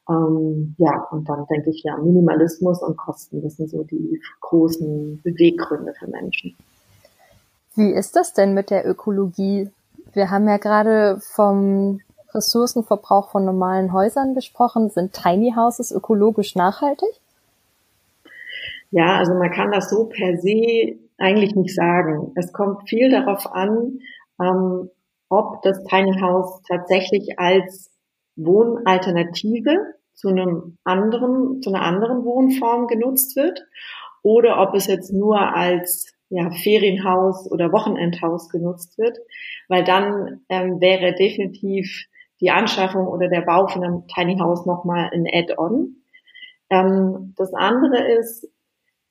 Ähm, 0.09 0.75
ja, 0.77 1.07
und 1.11 1.27
dann 1.27 1.45
denke 1.49 1.69
ich 1.69 1.83
ja, 1.83 1.97
Minimalismus 1.97 2.81
und 2.81 2.97
Kosten, 2.97 3.41
das 3.41 3.57
sind 3.57 3.69
so 3.69 3.83
die 3.83 4.21
großen 4.39 5.21
Beweggründe 5.23 5.93
für 5.97 6.07
Menschen. 6.07 6.55
Wie 7.75 7.91
ist 7.91 8.15
das 8.15 8.33
denn 8.33 8.53
mit 8.53 8.69
der 8.69 8.87
Ökologie? 8.87 9.69
Wir 10.13 10.29
haben 10.29 10.47
ja 10.47 10.57
gerade 10.57 11.19
vom 11.21 12.01
Ressourcenverbrauch 12.33 13.31
von 13.31 13.45
normalen 13.45 13.93
Häusern 13.93 14.33
gesprochen. 14.33 14.89
Sind 14.89 15.13
Tiny 15.13 15.53
Houses 15.55 15.91
ökologisch 15.91 16.55
nachhaltig? 16.55 17.09
Ja, 18.89 19.17
also 19.17 19.33
man 19.33 19.51
kann 19.51 19.71
das 19.71 19.89
so 19.89 20.05
per 20.05 20.37
se 20.37 20.99
eigentlich 21.17 21.55
nicht 21.55 21.73
sagen. 21.73 22.33
Es 22.35 22.51
kommt 22.51 22.89
viel 22.89 23.09
darauf 23.09 23.49
an, 23.53 23.99
ähm, 24.41 24.89
ob 25.29 25.61
das 25.61 25.81
Tiny 25.85 26.19
House 26.19 26.61
tatsächlich 26.67 27.39
als 27.39 27.89
Wohnalternative 28.35 29.95
zu 30.13 30.27
einem 30.27 30.77
anderen, 30.83 31.61
zu 31.61 31.73
einer 31.73 31.83
anderen 31.83 32.25
Wohnform 32.25 32.87
genutzt 32.87 33.37
wird 33.37 33.65
oder 34.23 34.59
ob 34.59 34.75
es 34.75 34.87
jetzt 34.87 35.13
nur 35.13 35.39
als 35.39 36.13
ja, 36.31 36.49
Ferienhaus 36.49 37.51
oder 37.51 37.71
Wochenendhaus 37.73 38.49
genutzt 38.49 38.97
wird, 38.97 39.17
weil 39.67 39.83
dann 39.83 40.41
ähm, 40.49 40.79
wäre 40.79 41.13
definitiv 41.13 42.07
die 42.39 42.51
Anschaffung 42.51 43.07
oder 43.07 43.27
der 43.27 43.41
Bau 43.41 43.67
von 43.67 43.83
einem 43.83 44.07
Tiny 44.07 44.37
House 44.39 44.65
nochmal 44.65 45.09
ein 45.13 45.27
Add-on. 45.31 45.97
Ähm, 46.69 47.33
das 47.37 47.53
andere 47.53 48.13
ist, 48.17 48.49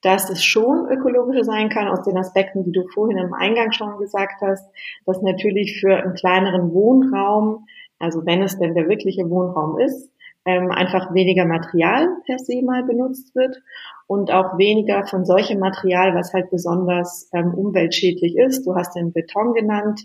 dass 0.01 0.31
es 0.31 0.43
schon 0.43 0.89
ökologischer 0.91 1.45
sein 1.45 1.69
kann 1.69 1.89
aus 1.89 2.03
den 2.03 2.17
Aspekten, 2.17 2.65
die 2.65 2.73
du 2.73 2.89
vorhin 2.89 3.19
im 3.19 3.35
Eingang 3.35 3.73
schon 3.73 3.99
gesagt 3.99 4.41
hast, 4.41 4.67
dass 5.05 5.21
natürlich 5.21 5.79
für 5.79 5.97
einen 5.97 6.15
kleineren 6.15 6.73
Wohnraum, 6.73 7.67
also 7.99 8.25
wenn 8.25 8.43
es 8.43 8.59
denn 8.59 8.75
der 8.75 8.89
wirkliche 8.89 9.29
Wohnraum 9.29 9.79
ist, 9.79 10.10
ähm, 10.45 10.71
einfach 10.71 11.13
weniger 11.13 11.45
Material 11.45 12.09
per 12.27 12.39
se 12.39 12.63
mal 12.63 12.85
benutzt 12.85 13.35
wird 13.35 13.61
und 14.07 14.33
auch 14.33 14.59
weniger 14.59 15.07
von 15.07 15.25
solchem 15.25 15.59
Material, 15.59 16.15
was 16.15 16.33
halt 16.33 16.51
besonders 16.51 17.29
ähm, 17.33 17.55
umweltschädlich 17.55 18.37
ist. 18.37 18.67
Du 18.67 18.75
hast 18.75 18.95
den 18.97 19.13
Beton 19.13 19.55
genannt. 19.55 20.01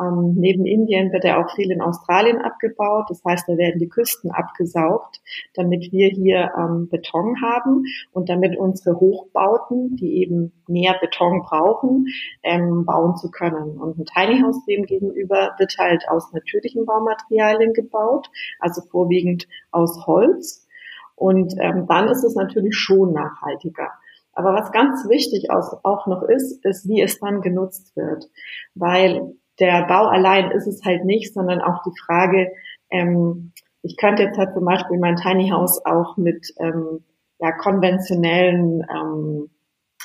Ähm, 0.00 0.34
neben 0.36 0.66
Indien 0.66 1.12
wird 1.12 1.24
er 1.24 1.38
auch 1.38 1.54
viel 1.54 1.70
in 1.70 1.80
Australien 1.80 2.38
abgebaut. 2.38 3.06
Das 3.08 3.22
heißt, 3.24 3.48
da 3.48 3.56
werden 3.56 3.78
die 3.78 3.88
Küsten 3.88 4.30
abgesaugt, 4.30 5.20
damit 5.54 5.92
wir 5.92 6.08
hier 6.08 6.52
ähm, 6.56 6.88
Beton 6.88 7.40
haben 7.42 7.84
und 8.12 8.28
damit 8.28 8.56
unsere 8.58 8.98
Hochbauten, 8.98 9.96
die 9.96 10.22
eben 10.22 10.52
mehr 10.66 10.96
Beton 11.00 11.42
brauchen, 11.42 12.06
ähm, 12.42 12.84
bauen 12.84 13.16
zu 13.16 13.30
können. 13.30 13.78
Und 13.78 13.98
ein 13.98 14.04
Tiny 14.04 14.40
House 14.42 14.64
dem 14.66 14.84
gegenüber 14.84 15.52
wird 15.58 15.76
halt 15.78 16.08
aus 16.08 16.32
natürlichen 16.32 16.86
Baumaterialien 16.86 17.72
gebaut, 17.72 18.30
also 18.60 18.82
vorwiegend 18.90 19.48
aus 19.70 20.06
Holz. 20.06 20.66
Und 21.14 21.54
ähm, 21.60 21.86
dann 21.88 22.08
ist 22.08 22.22
es 22.22 22.36
natürlich 22.36 22.76
schon 22.76 23.12
nachhaltiger. 23.12 23.90
Aber 24.38 24.54
was 24.54 24.70
ganz 24.70 25.08
wichtig 25.08 25.50
auch 25.50 26.06
noch 26.06 26.22
ist, 26.22 26.64
ist, 26.64 26.88
wie 26.88 27.02
es 27.02 27.18
dann 27.18 27.40
genutzt 27.40 27.96
wird. 27.96 28.30
Weil 28.76 29.34
der 29.60 29.86
Bau 29.86 30.06
allein 30.06 30.50
ist 30.50 30.66
es 30.66 30.84
halt 30.84 31.04
nicht, 31.04 31.34
sondern 31.34 31.60
auch 31.60 31.82
die 31.82 31.98
Frage, 32.06 32.52
ähm, 32.90 33.52
ich 33.82 33.96
könnte 33.96 34.24
jetzt 34.24 34.38
halt 34.38 34.54
zum 34.54 34.64
Beispiel 34.64 34.98
mein 34.98 35.16
Tiny 35.16 35.50
House 35.50 35.84
auch 35.84 36.16
mit 36.16 36.52
ähm, 36.58 37.04
ja, 37.38 37.52
konventionellen 37.52 38.84
ähm, 38.90 39.50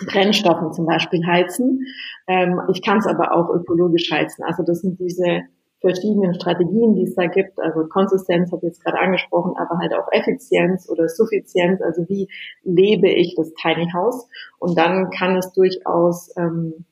Brennstoffen 0.08 0.74
zum 0.74 0.86
Beispiel 0.86 1.26
heizen. 1.26 1.86
Ähm, 2.28 2.62
ich 2.72 2.82
kann 2.82 2.98
es 2.98 3.08
aber 3.08 3.36
auch 3.36 3.50
ökologisch 3.50 4.12
heizen. 4.12 4.44
Also 4.44 4.64
das 4.64 4.82
sind 4.82 5.00
diese 5.00 5.44
verschiedenen 5.82 6.34
Strategien, 6.34 6.96
die 6.96 7.04
es 7.04 7.16
da 7.16 7.28
gibt. 7.28 7.60
Also 7.60 7.86
Konsistenz 7.88 8.52
habe 8.52 8.66
ich 8.66 8.74
jetzt 8.74 8.84
gerade 8.84 9.00
angesprochen, 9.00 9.54
aber 9.58 9.78
halt 9.80 9.94
auch 9.94 10.08
Effizienz 10.12 10.90
oder 10.90 11.10
Suffizienz. 11.10 11.82
Also 11.82 12.08
wie 12.08 12.30
lebe 12.64 13.10
ich 13.10 13.36
das 13.36 13.54
Tiny 13.54 13.90
House? 13.94 14.28
Und 14.60 14.78
dann 14.78 15.10
kann 15.10 15.36
es 15.36 15.52
durchaus 15.52 16.34
ähm, 16.38 16.86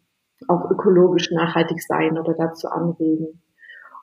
auch 0.47 0.69
ökologisch 0.69 1.31
nachhaltig 1.31 1.81
sein 1.81 2.17
oder 2.17 2.33
dazu 2.33 2.67
anregen. 2.67 3.41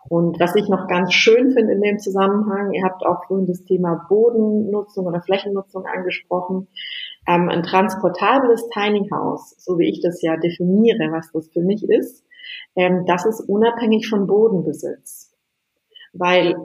Und 0.08 0.40
was 0.40 0.54
ich 0.56 0.68
noch 0.68 0.86
ganz 0.88 1.12
schön 1.12 1.50
finde 1.50 1.74
in 1.74 1.82
dem 1.82 1.98
Zusammenhang, 1.98 2.72
ihr 2.72 2.82
habt 2.82 3.04
auch 3.04 3.24
vorhin 3.26 3.46
das 3.46 3.64
Thema 3.64 4.06
Bodennutzung 4.08 5.06
oder 5.06 5.20
Flächennutzung 5.20 5.84
angesprochen. 5.84 6.68
Ähm, 7.26 7.48
ein 7.50 7.62
transportables 7.62 8.68
Tiny 8.70 9.08
House, 9.10 9.54
so 9.58 9.78
wie 9.78 9.90
ich 9.90 10.00
das 10.00 10.22
ja 10.22 10.36
definiere, 10.36 11.12
was 11.12 11.30
das 11.32 11.48
für 11.48 11.60
mich 11.60 11.86
ist, 11.88 12.24
ähm, 12.74 13.04
das 13.06 13.26
ist 13.26 13.40
unabhängig 13.40 14.08
von 14.08 14.26
Bodenbesitz. 14.26 15.34
Weil 16.14 16.56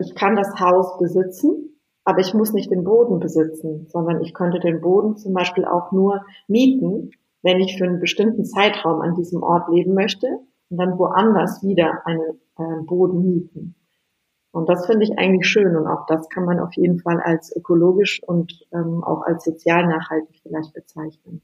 ich 0.00 0.14
kann 0.16 0.34
das 0.34 0.58
Haus 0.58 0.98
besitzen, 0.98 1.78
aber 2.04 2.20
ich 2.20 2.34
muss 2.34 2.52
nicht 2.52 2.70
den 2.72 2.82
Boden 2.82 3.20
besitzen, 3.20 3.86
sondern 3.88 4.20
ich 4.20 4.34
könnte 4.34 4.58
den 4.58 4.80
Boden 4.80 5.16
zum 5.16 5.32
Beispiel 5.32 5.64
auch 5.64 5.92
nur 5.92 6.24
mieten 6.48 7.12
wenn 7.42 7.60
ich 7.60 7.78
für 7.78 7.84
einen 7.84 8.00
bestimmten 8.00 8.44
Zeitraum 8.44 9.00
an 9.00 9.14
diesem 9.14 9.42
Ort 9.42 9.68
leben 9.70 9.94
möchte 9.94 10.26
und 10.68 10.76
dann 10.76 10.98
woanders 10.98 11.62
wieder 11.62 12.06
einen 12.06 12.40
äh, 12.58 12.84
Boden 12.86 13.24
mieten. 13.24 13.74
Und 14.52 14.68
das 14.68 14.86
finde 14.86 15.04
ich 15.04 15.16
eigentlich 15.16 15.46
schön 15.46 15.76
und 15.76 15.86
auch 15.86 16.06
das 16.06 16.28
kann 16.28 16.44
man 16.44 16.58
auf 16.58 16.74
jeden 16.74 16.98
Fall 16.98 17.20
als 17.20 17.54
ökologisch 17.54 18.20
und 18.26 18.66
ähm, 18.72 19.04
auch 19.04 19.22
als 19.22 19.44
sozial 19.44 19.86
nachhaltig 19.86 20.40
vielleicht 20.42 20.74
bezeichnen. 20.74 21.40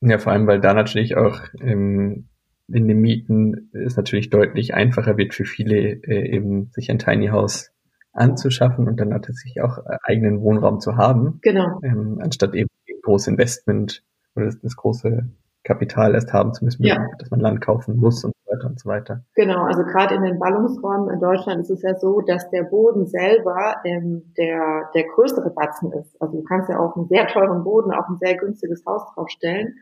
Ja, 0.00 0.18
vor 0.18 0.32
allem, 0.32 0.46
weil 0.46 0.60
da 0.60 0.72
natürlich 0.72 1.16
auch 1.16 1.40
ähm, 1.60 2.28
in 2.68 2.86
den 2.86 3.00
Mieten 3.00 3.70
es 3.72 3.96
natürlich 3.96 4.30
deutlich 4.30 4.74
einfacher 4.74 5.16
wird 5.16 5.34
für 5.34 5.44
viele 5.44 5.76
äh, 5.76 6.28
eben 6.32 6.70
sich 6.72 6.90
ein 6.90 6.98
Tiny 6.98 7.28
House 7.28 7.72
anzuschaffen 8.12 8.86
und 8.86 9.00
dann 9.00 9.10
tatsächlich 9.10 9.60
auch 9.62 9.78
äh, 9.78 9.96
eigenen 10.04 10.40
Wohnraum 10.40 10.80
zu 10.80 10.96
haben. 10.96 11.40
Genau. 11.42 11.80
Ähm, 11.82 12.20
anstatt 12.22 12.54
eben 12.54 12.68
große 13.06 13.30
Investment 13.30 14.02
oder 14.34 14.46
das, 14.46 14.60
das 14.60 14.76
große 14.76 15.24
Kapital 15.64 16.14
erst 16.14 16.32
haben 16.32 16.52
zu 16.52 16.64
müssen, 16.64 16.84
ja. 16.84 17.06
dass 17.18 17.30
man 17.30 17.40
Land 17.40 17.60
kaufen 17.60 17.96
muss 17.96 18.24
und 18.24 18.32
so 18.44 18.52
weiter 18.52 18.66
und 18.66 18.80
so 18.80 18.88
weiter. 18.88 19.24
Genau, 19.34 19.64
also 19.64 19.82
gerade 19.82 20.14
in 20.14 20.22
den 20.22 20.38
Ballungsräumen 20.38 21.10
in 21.10 21.20
Deutschland 21.20 21.60
ist 21.60 21.70
es 21.70 21.82
ja 21.82 21.94
so, 21.98 22.20
dass 22.20 22.48
der 22.50 22.64
Boden 22.64 23.06
selber 23.06 23.76
ähm, 23.84 24.32
der, 24.36 24.90
der 24.94 25.04
größere 25.04 25.50
Batzen 25.50 25.92
ist. 25.92 26.20
Also 26.20 26.38
du 26.38 26.44
kannst 26.44 26.68
ja 26.68 26.78
auch 26.78 26.94
einen 26.96 27.08
sehr 27.08 27.26
teuren 27.26 27.64
Boden 27.64 27.92
auf 27.92 28.08
ein 28.08 28.18
sehr 28.18 28.36
günstiges 28.36 28.84
Haus 28.86 29.02
draufstellen, 29.14 29.74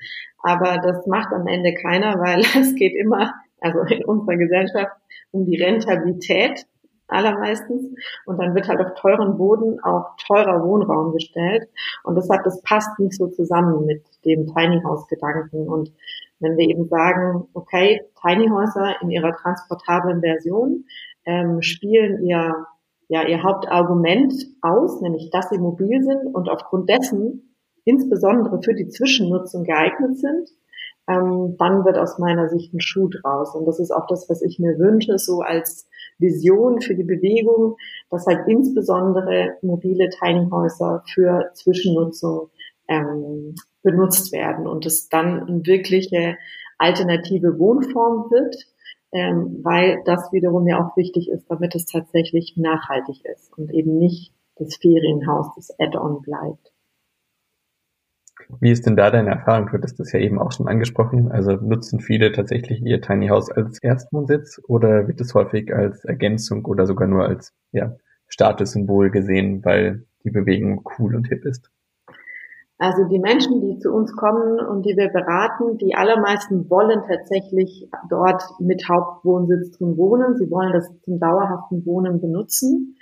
aber 0.42 0.78
das 0.78 1.06
macht 1.06 1.32
am 1.32 1.46
Ende 1.46 1.74
keiner, 1.74 2.18
weil 2.18 2.40
es 2.60 2.74
geht 2.74 2.94
immer, 2.94 3.34
also 3.60 3.80
in 3.80 4.04
unserer 4.04 4.36
Gesellschaft, 4.36 4.92
um 5.32 5.44
die 5.44 5.60
Rentabilität 5.60 6.66
allermeistens. 7.08 7.94
Und 8.26 8.38
dann 8.38 8.54
wird 8.54 8.68
halt 8.68 8.80
auf 8.80 8.94
teuren 8.94 9.36
Boden 9.36 9.80
auch 9.82 10.16
teurer 10.26 10.64
Wohnraum 10.64 11.12
gestellt. 11.12 11.68
Und 12.02 12.16
deshalb, 12.16 12.44
das 12.44 12.60
passt 12.62 12.98
nicht 12.98 13.14
so 13.14 13.28
zusammen 13.28 13.86
mit 13.86 14.04
dem 14.24 14.46
Tiny 14.46 14.80
House 14.84 15.06
Gedanken. 15.08 15.68
Und 15.68 15.92
wenn 16.40 16.56
wir 16.56 16.68
eben 16.68 16.88
sagen, 16.88 17.48
okay, 17.54 18.02
Tiny 18.22 18.48
Häuser 18.48 19.00
in 19.02 19.10
ihrer 19.10 19.34
transportablen 19.34 20.20
Version 20.20 20.84
ähm, 21.26 21.62
spielen 21.62 22.24
ihr, 22.24 22.66
ja, 23.08 23.26
ihr 23.26 23.42
Hauptargument 23.42 24.32
aus, 24.62 25.00
nämlich 25.00 25.30
dass 25.30 25.50
sie 25.50 25.58
mobil 25.58 26.02
sind 26.02 26.34
und 26.34 26.48
aufgrund 26.48 26.88
dessen 26.88 27.54
insbesondere 27.84 28.62
für 28.62 28.74
die 28.74 28.88
Zwischennutzung 28.88 29.64
geeignet 29.64 30.18
sind, 30.18 30.48
ähm, 31.06 31.56
dann 31.58 31.84
wird 31.84 31.98
aus 31.98 32.18
meiner 32.18 32.48
Sicht 32.48 32.72
ein 32.72 32.80
Schuh 32.80 33.08
draus. 33.08 33.54
Und 33.54 33.66
das 33.66 33.78
ist 33.78 33.90
auch 33.90 34.06
das, 34.06 34.28
was 34.30 34.42
ich 34.42 34.58
mir 34.58 34.78
wünsche, 34.78 35.18
so 35.18 35.40
als 35.40 35.86
Vision 36.18 36.80
für 36.80 36.94
die 36.94 37.04
Bewegung, 37.04 37.76
dass 38.10 38.26
halt 38.26 38.46
insbesondere 38.48 39.56
mobile 39.62 40.08
Tiny 40.10 40.48
Häuser 40.50 41.02
für 41.12 41.50
Zwischennutzung 41.54 42.50
ähm, 42.88 43.54
benutzt 43.82 44.32
werden 44.32 44.66
und 44.66 44.86
es 44.86 45.08
dann 45.08 45.46
eine 45.46 45.66
wirkliche 45.66 46.36
alternative 46.78 47.58
Wohnform 47.58 48.30
wird, 48.30 48.56
ähm, 49.12 49.60
weil 49.62 50.02
das 50.04 50.32
wiederum 50.32 50.66
ja 50.66 50.84
auch 50.84 50.96
wichtig 50.96 51.30
ist, 51.30 51.46
damit 51.48 51.74
es 51.74 51.86
tatsächlich 51.86 52.56
nachhaltig 52.56 53.24
ist 53.24 53.56
und 53.56 53.72
eben 53.72 53.98
nicht 53.98 54.32
das 54.56 54.76
Ferienhaus, 54.76 55.46
das 55.56 55.78
Add-on 55.78 56.22
bleibt. 56.22 56.73
Wie 58.60 58.70
ist 58.70 58.86
denn 58.86 58.96
da 58.96 59.10
deine 59.10 59.30
Erfahrung? 59.30 59.66
Du 59.66 59.72
hattest 59.72 59.98
das 60.00 60.12
ja 60.12 60.20
eben 60.20 60.38
auch 60.38 60.52
schon 60.52 60.68
angesprochen. 60.68 61.30
Also 61.30 61.52
nutzen 61.52 62.00
viele 62.00 62.32
tatsächlich 62.32 62.82
ihr 62.82 63.00
Tiny 63.00 63.28
House 63.28 63.50
als 63.50 63.82
Erstwohnsitz 63.82 64.60
oder 64.66 65.08
wird 65.08 65.20
es 65.20 65.34
häufig 65.34 65.74
als 65.74 66.04
Ergänzung 66.04 66.64
oder 66.64 66.86
sogar 66.86 67.08
nur 67.08 67.24
als 67.24 67.52
ja, 67.72 67.96
Statussymbol 68.28 69.10
gesehen, 69.10 69.64
weil 69.64 70.04
die 70.24 70.30
Bewegung 70.30 70.88
cool 70.98 71.14
und 71.14 71.28
hip 71.28 71.44
ist? 71.44 71.70
Also 72.78 73.04
die 73.04 73.20
Menschen, 73.20 73.60
die 73.60 73.78
zu 73.78 73.92
uns 73.92 74.14
kommen 74.16 74.58
und 74.58 74.84
die 74.84 74.96
wir 74.96 75.08
beraten, 75.08 75.78
die 75.78 75.94
allermeisten 75.94 76.68
wollen 76.68 77.02
tatsächlich 77.06 77.88
dort 78.10 78.42
mit 78.58 78.88
Hauptwohnsitz 78.88 79.78
drin 79.78 79.96
wohnen. 79.96 80.36
Sie 80.36 80.50
wollen 80.50 80.72
das 80.72 80.90
zum 81.02 81.20
dauerhaften 81.20 81.86
Wohnen 81.86 82.20
benutzen. 82.20 82.96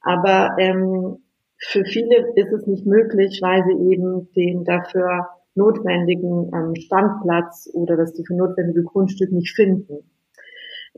Aber 0.00 0.56
ähm, 0.58 1.18
für 1.60 1.84
viele 1.84 2.32
ist 2.34 2.52
es 2.52 2.66
nicht 2.66 2.86
möglich, 2.86 3.40
weil 3.42 3.62
sie 3.64 3.92
eben 3.92 4.32
den 4.32 4.64
dafür 4.64 5.28
notwendigen 5.54 6.50
ähm, 6.54 6.74
Standplatz 6.76 7.68
oder 7.74 7.96
das 7.96 8.14
dafür 8.14 8.36
notwendige 8.36 8.82
Grundstück 8.84 9.30
nicht 9.32 9.54
finden. 9.54 10.10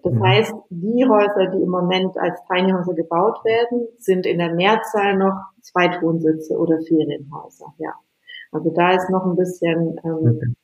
Das 0.03 0.13
mhm. 0.13 0.23
heißt, 0.23 0.55
die 0.71 1.05
Häuser, 1.07 1.51
die 1.51 1.63
im 1.63 1.69
Moment 1.69 2.17
als 2.17 2.41
Tiny 2.47 2.73
Häuser 2.73 2.95
gebaut 2.95 3.45
werden, 3.45 3.89
sind 3.99 4.27
in 4.27 4.39
der 4.39 4.55
Mehrzahl 4.55 5.17
noch 5.17 5.39
Zweitwohnsitze 5.61 6.57
oder 6.57 6.81
Ferienhäuser. 6.81 7.75
Ja, 7.79 7.95
also 8.53 8.71
da 8.71 8.93
ist 8.93 9.11
noch 9.11 9.27
ein 9.27 9.37
bisschen 9.37 10.01
ähm, 10.05 10.37
okay. 10.37 10.55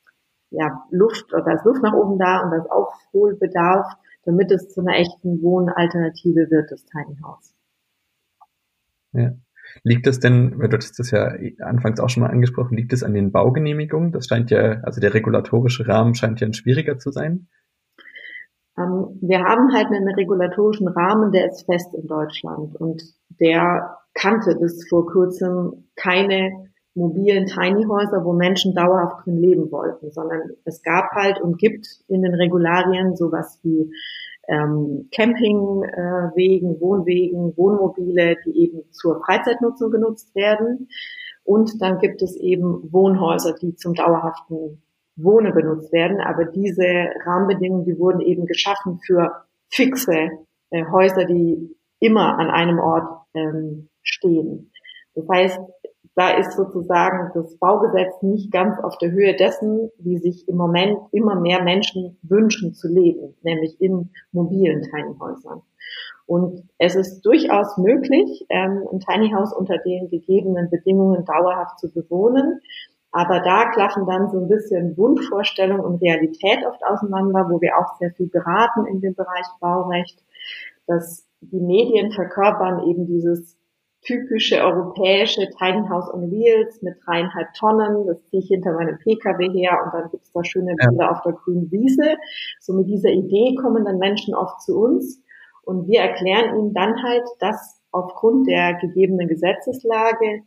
ja 0.51 0.85
Luft 0.91 1.33
oder 1.35 1.55
ist 1.55 1.65
Luft 1.65 1.83
nach 1.83 1.95
oben 1.95 2.19
da 2.19 2.43
und 2.43 2.53
das 2.53 2.71
Aufholbedarf, 2.71 3.87
damit 4.25 4.51
es 4.51 4.69
zu 4.69 4.81
einer 4.81 4.97
echten 4.97 5.43
Wohnalternative 5.43 6.51
wird, 6.51 6.71
das 6.71 6.85
Tiny 6.87 7.19
House. 7.23 7.55
Ja. 9.13 9.33
Liegt 9.83 10.07
das 10.07 10.21
denn, 10.21 10.59
du 10.59 10.77
hast 10.77 10.99
das 10.99 11.11
ja 11.11 11.33
anfangs 11.61 12.01
auch 12.01 12.09
schon 12.09 12.23
mal 12.23 12.31
angesprochen, 12.31 12.77
liegt 12.77 12.93
es 12.93 13.03
an 13.03 13.15
den 13.15 13.33
Baugenehmigungen? 13.33 14.13
Das 14.13 14.27
scheint 14.27 14.51
ja, 14.51 14.81
also 14.83 15.01
der 15.01 15.15
regulatorische 15.15 15.87
Rahmen 15.87 16.15
scheint 16.15 16.41
ja 16.41 16.47
ein 16.47 16.55
schwieriger 16.55 16.99
zu 16.99 17.11
sein. 17.11 17.49
Ähm, 18.79 19.19
wir 19.21 19.41
haben 19.41 19.73
halt 19.75 19.87
einen 19.87 20.09
regulatorischen 20.15 20.89
Rahmen, 20.89 21.33
der 21.33 21.47
ist 21.47 21.65
fest 21.65 21.95
in 21.95 22.07
Deutschland 22.07 22.77
und 22.77 23.03
der 23.41 23.99
kannte 24.15 24.57
bis 24.57 24.89
vor 24.89 25.07
kurzem 25.07 25.89
keine 25.97 26.69
mobilen 26.95 27.47
Tiny 27.47 27.85
Häuser, 27.85 28.25
wo 28.25 28.33
Menschen 28.33 28.75
dauerhaft 28.75 29.25
drin 29.25 29.37
leben 29.37 29.71
wollten, 29.71 30.11
sondern 30.11 30.41
es 30.65 30.83
gab 30.83 31.11
halt 31.13 31.41
und 31.41 31.59
gibt 31.59 31.87
in 32.09 32.23
den 32.23 32.35
Regularien 32.35 33.15
sowas 33.15 33.61
wie 33.63 33.91
ähm, 34.49 35.09
Campingwegen, 35.15 36.81
Wohnwegen, 36.81 37.57
Wohnmobile, 37.57 38.37
die 38.45 38.59
eben 38.65 38.83
zur 38.91 39.23
Freizeitnutzung 39.25 39.91
genutzt 39.91 40.35
werden. 40.35 40.89
Und 41.45 41.81
dann 41.81 41.99
gibt 41.99 42.23
es 42.23 42.37
eben 42.37 42.93
Wohnhäuser, 42.93 43.55
die 43.55 43.75
zum 43.77 43.95
dauerhaften 43.95 44.83
Wohnen 45.17 45.53
benutzt 45.55 45.93
werden. 45.93 46.21
Aber 46.21 46.45
diese 46.45 47.11
Rahmenbedingungen, 47.25 47.85
die 47.85 47.99
wurden 47.99 48.21
eben 48.21 48.47
geschaffen 48.47 49.01
für 49.05 49.45
fixe 49.69 50.31
äh, 50.71 50.85
Häuser, 50.91 51.25
die 51.25 51.77
immer 52.01 52.39
an 52.39 52.51
einem 52.51 52.79
Ort 52.79 53.27
ähm, 53.35 53.89
stehen. 54.03 54.73
Das 55.15 55.25
heißt, 55.29 55.61
da 56.19 56.31
ist 56.31 56.57
sozusagen 56.57 57.31
das 57.33 57.57
Baugesetz 57.59 58.23
nicht 58.23 58.51
ganz 58.51 58.77
auf 58.81 58.99
der 58.99 59.13
Höhe 59.13 59.37
dessen, 59.37 59.93
wie 59.99 60.19
sich 60.19 60.49
im 60.49 60.57
Moment 60.57 60.99
immer 61.13 61.37
mehr 61.39 61.63
Menschen 61.63 62.19
wünschen 62.23 62.75
zu 62.75 62.89
leben, 62.89 63.37
nämlich 63.43 63.81
in 63.81 64.11
mobilen 64.33 64.83
Tiny 64.83 65.15
Häusern. 65.21 65.63
Und 66.27 66.69
es 66.77 66.97
ist 66.97 67.23
durchaus 67.23 67.79
möglich, 67.79 68.45
ähm, 68.49 68.83
ein 68.93 68.99
Tiny 68.99 69.31
House 69.31 69.53
unter 69.53 69.79
den 69.79 70.11
gegebenen 70.11 70.69
Bedingungen 70.71 71.25
dauerhaft 71.25 71.79
zu 71.79 71.89
bewohnen. 71.89 72.59
Aber 73.13 73.39
da 73.39 73.71
klaffen 73.71 74.05
dann 74.05 74.29
so 74.29 74.41
ein 74.41 74.49
bisschen 74.49 74.97
Wunschvorstellung 74.97 75.79
und 75.79 76.03
Realität 76.03 76.67
oft 76.67 76.85
auseinander, 76.85 77.47
wo 77.49 77.61
wir 77.61 77.79
auch 77.79 77.97
sehr 78.01 78.11
viel 78.11 78.29
beraten 78.29 78.87
in 78.87 79.01
dem 79.01 79.15
Bereich 79.15 79.47
Baurecht, 79.61 80.21
dass 80.89 81.29
die 81.43 81.61
Medien 81.61 82.11
verkörpern 82.11 82.89
eben 82.89 83.07
dieses 83.07 83.58
typische 84.09 84.65
europäische 84.65 85.49
Tiny 85.59 85.87
House 85.89 86.13
on 86.13 86.31
Wheels 86.31 86.81
mit 86.81 86.95
dreieinhalb 87.05 87.53
Tonnen. 87.53 88.07
Das 88.07 88.25
ziehe 88.29 88.43
ich 88.43 88.49
hinter 88.49 88.73
meinem 88.73 88.99
Pkw 88.99 89.51
her 89.51 89.79
und 89.85 89.93
dann 89.93 90.11
gibt 90.11 90.25
es 90.25 90.33
da 90.33 90.43
schöne 90.43 90.75
Bilder 90.75 91.05
ja. 91.05 91.11
auf 91.11 91.21
der 91.23 91.35
grünen 91.35 91.71
Wiese. 91.71 92.17
So 92.59 92.73
mit 92.73 92.89
dieser 92.89 93.11
Idee 93.11 93.55
kommen 93.57 93.85
dann 93.85 93.99
Menschen 93.99 94.35
oft 94.35 94.63
zu 94.63 94.79
uns 94.79 95.23
und 95.63 95.87
wir 95.87 96.01
erklären 96.01 96.57
ihnen 96.57 96.73
dann 96.73 97.03
halt, 97.03 97.25
dass 97.41 97.83
aufgrund 97.91 98.49
der 98.49 98.75
gegebenen 98.81 99.29
Gesetzeslage 99.29 100.43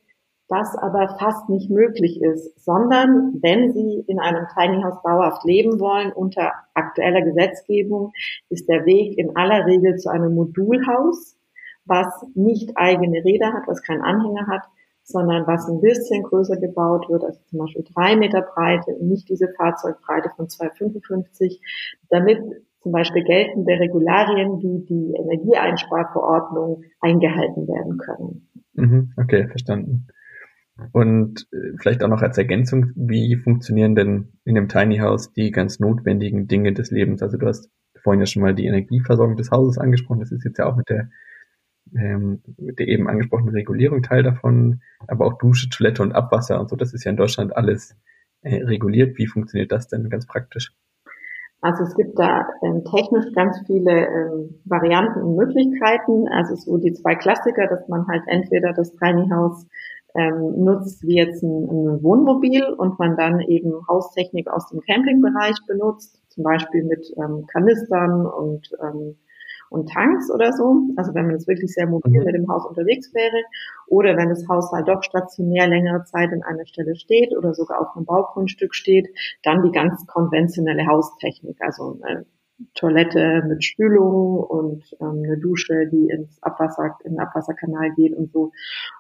das 0.48 0.76
aber 0.78 1.16
fast 1.18 1.48
nicht 1.48 1.70
möglich 1.70 2.20
ist, 2.22 2.60
sondern 2.62 3.40
wenn 3.42 3.72
Sie 3.72 4.04
in 4.08 4.20
einem 4.20 4.48
Tiny 4.54 4.82
House 4.82 5.02
dauerhaft 5.02 5.46
leben 5.46 5.80
wollen 5.80 6.12
unter 6.12 6.52
aktueller 6.74 7.22
Gesetzgebung, 7.22 8.12
ist 8.50 8.68
der 8.68 8.86
Weg 8.86 9.18
in 9.18 9.36
aller 9.38 9.66
Regel 9.66 9.96
zu 9.96 10.10
einem 10.10 10.34
Modulhaus 10.36 11.38
was 11.86 12.08
nicht 12.36 12.72
eigene 12.76 13.24
Räder 13.24 13.54
hat, 13.54 13.64
was 13.68 13.82
keinen 13.82 14.02
Anhänger 14.02 14.48
hat, 14.48 14.64
sondern 15.04 15.48
was 15.48 15.68
ein 15.68 15.82
bisschen 15.82 16.24
größer 16.24 16.58
gebaut 16.58 17.10
wird, 17.10 17.24
also 17.24 17.40
zum 17.48 17.60
Beispiel 17.60 17.84
drei 17.94 18.16
Meter 18.16 18.42
Breite 18.42 18.92
und 18.92 19.08
nicht 19.08 19.30
diese 19.30 19.50
Fahrzeugbreite 19.58 20.32
von 20.36 20.48
2,55, 20.48 21.60
damit 22.10 22.40
zum 22.82 22.92
Beispiel 22.92 23.24
geltende 23.24 23.74
Regularien 23.74 24.62
wie 24.62 24.86
die 24.86 25.14
Energieeinsparverordnung 25.16 26.84
eingehalten 27.00 27.68
werden 27.68 27.98
können. 27.98 28.48
Mhm, 28.74 29.14
okay, 29.18 29.48
verstanden. 29.48 30.08
Und 30.94 31.48
äh, 31.52 31.78
vielleicht 31.80 32.04
auch 32.04 32.08
noch 32.08 32.22
als 32.22 32.38
Ergänzung, 32.38 32.92
wie 32.96 33.36
funktionieren 33.36 33.94
denn 33.96 34.34
in 34.46 34.56
dem 34.56 34.68
Tiny 34.68 34.98
House 34.98 35.32
die 35.34 35.52
ganz 35.52 35.80
notwendigen 35.80 36.48
Dinge 36.48 36.74
des 36.74 36.90
Lebens? 36.90 37.22
Also 37.22 37.38
du 37.38 37.46
hast 37.46 37.70
vorhin 38.02 38.22
ja 38.22 38.26
schon 38.26 38.42
mal 38.42 38.56
die 38.56 38.66
Energieversorgung 38.66 39.38
des 39.38 39.52
Hauses 39.52 39.78
angesprochen, 39.78 40.22
das 40.22 40.32
ist 40.32 40.44
jetzt 40.44 40.58
ja 40.58 40.66
auch 40.66 40.76
mit 40.76 40.90
der 40.90 41.10
ähm, 41.96 42.42
der 42.58 42.88
eben 42.88 43.08
angesprochenen 43.08 43.54
Regulierung 43.54 44.04
Teil 44.04 44.24
davon, 44.24 44.82
aber 45.08 45.26
auch 45.26 45.38
Dusche, 45.38 45.70
Toilette 45.70 46.02
und 46.02 46.14
Abwasser 46.14 46.60
und 46.60 46.70
so, 46.70 46.76
das 46.76 46.94
ist 46.94 47.04
ja 47.04 47.12
in 47.12 47.18
Deutschland 47.18 47.56
alles 47.56 47.96
äh, 48.42 48.64
reguliert. 48.64 49.18
Wie 49.18 49.28
funktioniert 49.28 49.72
das 49.72 49.88
denn 49.88 50.10
ganz 50.10 50.26
praktisch? 50.26 50.74
Also 51.62 51.84
es 51.84 51.96
gibt 51.96 52.18
da 52.18 52.48
ähm, 52.64 52.84
technisch 52.84 53.32
ganz 53.36 53.62
viele 53.68 54.08
ähm, 54.08 54.62
Varianten 54.66 55.22
und 55.22 55.36
Möglichkeiten. 55.36 56.28
Also 56.28 56.56
so 56.56 56.78
die 56.78 56.94
zwei 56.94 57.14
Klassiker, 57.16 57.68
dass 57.68 57.88
man 57.88 58.08
halt 58.08 58.24
entweder 58.26 58.74
das 58.74 58.96
Tiny 58.96 59.30
House 59.30 59.68
ähm, 60.16 60.64
nutzt 60.64 61.04
wie 61.04 61.18
jetzt 61.18 61.44
ein, 61.44 61.70
ein 61.70 62.04
Wohnmobil 62.04 62.64
und 62.64 62.98
man 62.98 63.16
dann 63.16 63.42
eben 63.42 63.74
Haustechnik 63.88 64.50
aus 64.50 64.70
dem 64.70 64.82
Campingbereich 64.82 65.56
benutzt, 65.68 66.20
zum 66.30 66.44
Beispiel 66.44 66.84
mit 66.84 67.06
ähm, 67.18 67.46
Kanistern 67.46 68.26
und 68.26 68.68
ähm, 68.82 69.18
und 69.72 69.90
Tanks 69.90 70.30
oder 70.30 70.52
so. 70.52 70.82
Also 70.98 71.14
wenn 71.14 71.28
man 71.28 71.36
jetzt 71.36 71.48
wirklich 71.48 71.74
sehr 71.74 71.88
mobil 71.88 72.20
mhm. 72.20 72.26
mit 72.26 72.36
dem 72.36 72.50
Haus 72.50 72.66
unterwegs 72.66 73.14
wäre 73.14 73.44
oder 73.88 74.18
wenn 74.18 74.28
das 74.28 74.48
Haus 74.50 74.70
halt 74.74 74.90
doch 74.90 75.02
stationär 75.02 75.68
längere 75.68 76.04
Zeit 76.04 76.30
an 76.34 76.44
einer 76.44 76.66
Stelle 76.66 76.96
steht 76.96 77.36
oder 77.36 77.54
sogar 77.54 77.80
auf 77.80 77.96
einem 77.96 78.06
Baugrundstück 78.06 78.76
steht, 78.76 79.08
dann 79.44 79.64
die 79.64 79.72
ganz 79.72 80.06
konventionelle 80.08 80.86
Haustechnik, 80.88 81.58
also 81.62 81.98
eine 82.02 82.26
Toilette 82.76 83.44
mit 83.48 83.64
Spülung 83.64 84.44
und 84.44 84.84
ähm, 85.00 85.24
eine 85.24 85.38
Dusche, 85.38 85.88
die 85.88 86.10
ins 86.10 86.44
Abwasser, 86.44 86.98
in 87.04 87.14
den 87.14 87.20
Abwasserkanal 87.20 87.92
geht 87.96 88.14
und 88.14 88.32
so. 88.32 88.52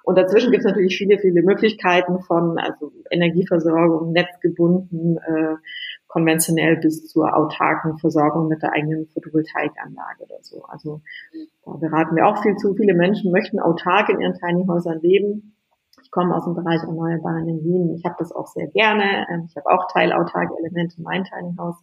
Und 0.03 0.17
dazwischen 0.17 0.51
gibt 0.51 0.63
es 0.63 0.69
natürlich 0.69 0.97
viele, 0.97 1.19
viele 1.19 1.43
Möglichkeiten 1.43 2.21
von 2.21 2.57
also 2.57 2.91
Energieversorgung, 3.11 4.13
netzgebunden, 4.13 5.17
äh, 5.17 5.55
konventionell 6.11 6.75
bis 6.75 7.07
zur 7.07 7.35
autarken 7.35 7.97
Versorgung 7.97 8.49
mit 8.49 8.61
der 8.61 8.73
eigenen 8.73 9.07
Photovoltaikanlage 9.07 10.23
oder 10.25 10.39
so. 10.41 10.65
Also 10.65 11.01
da 11.65 11.71
beraten 11.71 12.17
wir 12.17 12.27
auch 12.27 12.41
viel 12.43 12.57
zu. 12.57 12.73
Viele 12.75 12.93
Menschen 12.93 13.31
möchten 13.31 13.61
autark 13.61 14.09
in 14.09 14.19
ihren 14.19 14.33
Tiny 14.33 14.65
Häusern 14.67 14.99
leben. 15.01 15.55
Ich 16.03 16.11
komme 16.11 16.35
aus 16.35 16.43
dem 16.43 16.55
Bereich 16.55 16.81
erneuerbare 16.83 17.39
Energien. 17.39 17.95
Ich 17.95 18.03
habe 18.03 18.15
das 18.19 18.33
auch 18.33 18.47
sehr 18.47 18.67
gerne. 18.67 19.25
Ähm, 19.31 19.47
ich 19.47 19.55
habe 19.55 19.69
auch 19.71 19.89
teilautarke 19.89 20.53
Elemente 20.59 20.97
in 20.97 21.03
meinem 21.03 21.23
Tiny 21.23 21.55
House. 21.57 21.77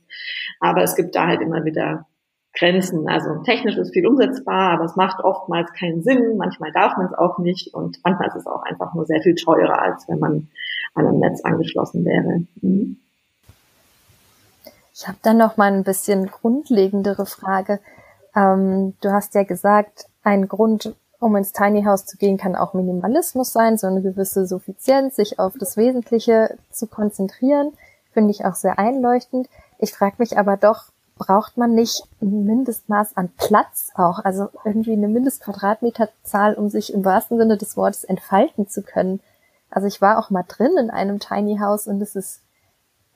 Aber 0.61 0.83
es 0.83 0.95
gibt 0.95 1.15
da 1.15 1.27
halt 1.27 1.41
immer 1.41 1.65
wieder 1.65 2.07
Grenzen. 2.53 3.09
Also 3.09 3.43
technisch 3.45 3.79
ist 3.79 3.95
viel 3.95 4.07
umsetzbar, 4.07 4.73
aber 4.73 4.85
es 4.85 4.97
macht 4.97 5.25
oftmals 5.25 5.73
keinen 5.73 6.03
Sinn. 6.03 6.37
Manchmal 6.37 6.73
darf 6.73 6.99
man 6.99 7.07
es 7.07 7.15
auch 7.15 7.39
nicht 7.39 7.73
und 7.73 7.99
manchmal 8.05 8.29
ist 8.29 8.37
es 8.37 8.47
auch 8.47 8.63
einfach 8.65 8.93
nur 8.93 9.07
sehr 9.07 9.23
viel 9.23 9.37
teurer, 9.37 9.81
als 9.81 10.07
wenn 10.07 10.19
man 10.19 10.49
an 10.95 11.07
einem 11.07 11.21
Netz 11.21 11.43
angeschlossen 11.45 12.05
wäre. 12.05 12.45
Mhm. 12.61 12.99
Ich 15.01 15.07
habe 15.07 15.19
dann 15.23 15.37
noch 15.37 15.57
mal 15.57 15.73
ein 15.73 15.85
bisschen 15.85 16.27
grundlegendere 16.27 17.25
Frage. 17.25 17.79
Ähm, 18.35 18.95
du 19.01 19.13
hast 19.13 19.33
ja 19.37 19.45
gesagt, 19.45 20.07
ein 20.25 20.49
Grund, 20.49 20.93
um 21.21 21.37
ins 21.37 21.53
Tiny 21.53 21.85
House 21.85 22.05
zu 22.05 22.17
gehen, 22.17 22.37
kann 22.37 22.57
auch 22.57 22.75
Minimalismus 22.75 23.53
sein, 23.53 23.79
so 23.79 23.87
eine 23.87 24.03
gewisse 24.03 24.45
Suffizienz, 24.45 25.15
sich 25.15 25.39
auf 25.39 25.55
das 25.57 25.77
Wesentliche 25.77 26.59
zu 26.73 26.89
konzentrieren, 26.89 27.75
finde 28.13 28.33
ich 28.33 28.45
auch 28.45 28.57
sehr 28.57 28.81
einleuchtend. 28.81 29.49
Ich 29.79 29.93
frage 29.93 30.17
mich 30.19 30.37
aber 30.37 30.57
doch, 30.57 30.87
braucht 31.17 31.57
man 31.57 31.77
nicht 31.77 32.03
ein 32.21 32.45
Mindestmaß 32.45 33.17
an 33.17 33.31
Platz 33.37 33.93
auch, 33.95 34.19
also 34.25 34.49
irgendwie 34.65 34.95
eine 34.95 35.07
Mindestquadratmeterzahl, 35.07 36.55
um 36.55 36.71
sich 36.71 36.93
im 36.93 37.05
wahrsten 37.05 37.39
Sinne 37.39 37.57
des 37.57 37.77
Wortes 37.77 38.03
entfalten 38.03 38.69
zu 38.69 38.83
können? 38.83 39.21
Also 39.71 39.87
ich 39.87 40.03
war 40.03 40.19
auch 40.19 40.31
mal 40.31 40.45
drin 40.49 40.73
in 40.77 40.91
einem 40.91 41.21
Tiny 41.21 41.59
House 41.59 41.87
und 41.87 42.03
es 42.03 42.17
ist 42.17 42.41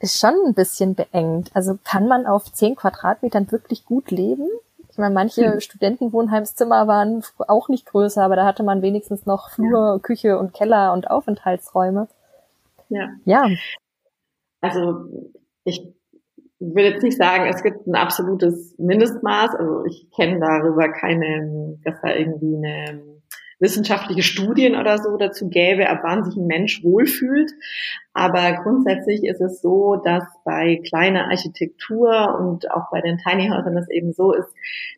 ist 0.02 0.18
schon 0.18 0.34
ein 0.46 0.54
bisschen 0.54 0.94
beengt. 0.94 1.50
Also 1.54 1.78
kann 1.84 2.08
man 2.08 2.26
auf 2.26 2.52
zehn 2.52 2.74
Quadratmetern 2.74 3.50
wirklich 3.52 3.86
gut 3.86 4.10
leben? 4.10 4.48
Ich 4.90 4.98
meine, 4.98 5.14
manche 5.14 5.52
hm. 5.52 5.60
Studentenwohnheimszimmer 5.60 6.86
waren 6.86 7.24
auch 7.38 7.68
nicht 7.68 7.86
größer, 7.86 8.22
aber 8.22 8.36
da 8.36 8.44
hatte 8.44 8.62
man 8.62 8.82
wenigstens 8.82 9.24
noch 9.24 9.50
Flur, 9.50 9.94
ja. 9.94 9.98
Küche 10.00 10.38
und 10.38 10.52
Keller 10.52 10.92
und 10.92 11.10
Aufenthaltsräume. 11.10 12.08
Ja. 12.88 13.08
Ja. 13.24 13.46
Also 14.60 15.06
ich 15.64 15.94
will 16.58 16.84
jetzt 16.84 17.02
nicht 17.02 17.16
sagen, 17.16 17.46
es 17.48 17.62
gibt 17.62 17.86
ein 17.86 17.94
absolutes 17.94 18.74
Mindestmaß. 18.78 19.54
Also 19.54 19.84
ich 19.86 20.10
kenne 20.10 20.40
darüber 20.40 20.88
keine, 20.90 21.78
dass 21.84 21.94
da 22.02 22.14
irgendwie 22.14 22.56
eine 22.56 23.11
wissenschaftliche 23.62 24.24
Studien 24.24 24.76
oder 24.76 24.98
so 24.98 25.16
dazu 25.16 25.48
gäbe, 25.48 25.88
ab 25.88 26.00
wann 26.02 26.24
sich 26.24 26.36
ein 26.36 26.48
Mensch 26.48 26.82
wohlfühlt. 26.82 27.52
Aber 28.12 28.52
grundsätzlich 28.62 29.24
ist 29.24 29.40
es 29.40 29.62
so, 29.62 29.96
dass 29.96 30.24
bei 30.44 30.82
kleiner 30.86 31.30
Architektur 31.30 32.36
und 32.38 32.70
auch 32.72 32.90
bei 32.90 33.00
den 33.00 33.18
Tiny 33.18 33.48
Häusern 33.48 33.76
es 33.76 33.88
eben 33.88 34.12
so 34.12 34.34
ist, 34.34 34.48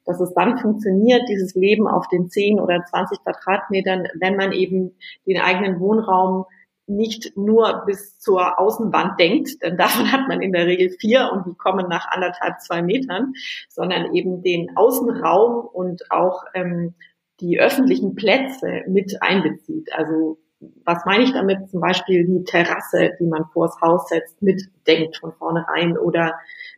dass 0.07 0.19
es 0.19 0.33
dann 0.35 0.59
funktioniert, 0.59 1.29
dieses 1.29 1.55
Leben 1.55 1.87
auf 1.87 2.09
den 2.09 2.31
10 2.31 2.59
oder 2.59 2.83
20 2.85 3.23
Quadratmetern, 3.23 4.09
wenn 4.19 4.37
man 4.37 4.53
eben 4.53 4.97
den 5.27 5.41
eigenen 5.41 5.79
Wohnraum 5.79 6.47
nicht 6.87 7.37
nur 7.37 7.85
bis 7.87 8.19
zur 8.19 8.59
Außenwand 8.59 9.19
denkt, 9.19 9.63
denn 9.63 9.77
davon 9.77 10.11
hat 10.11 10.29
man 10.29 10.43
in 10.43 10.53
der 10.53 10.67
Regel 10.67 10.91
vier 10.91 11.31
und 11.33 11.47
die 11.47 11.57
kommen 11.57 11.89
nach 11.89 12.07
anderthalb, 12.11 12.61
zwei 12.61 12.83
Metern, 12.83 13.35
sondern 13.69 14.15
eben 14.15 14.43
den 14.43 14.77
Außenraum 14.77 15.67
und 15.67 16.11
auch 16.11 16.45
ähm, 16.55 16.95
die 17.41 17.59
öffentlichen 17.59 18.15
Plätze 18.15 18.83
mit 18.87 19.17
einbezieht. 19.21 19.93
Also 19.93 20.39
was 20.85 21.05
meine 21.05 21.25
ich 21.25 21.33
damit? 21.33 21.69
Zum 21.71 21.81
Beispiel 21.81 22.25
die 22.27 22.45
Terrasse, 22.45 23.13
die 23.21 23.27
man 23.27 23.45
vors 23.53 23.77
Haus 23.81 24.09
setzt, 24.09 24.41
mitdenkt 24.41 25.19
von 25.19 25.33
vornherein 25.33 25.99
oder 25.99 26.35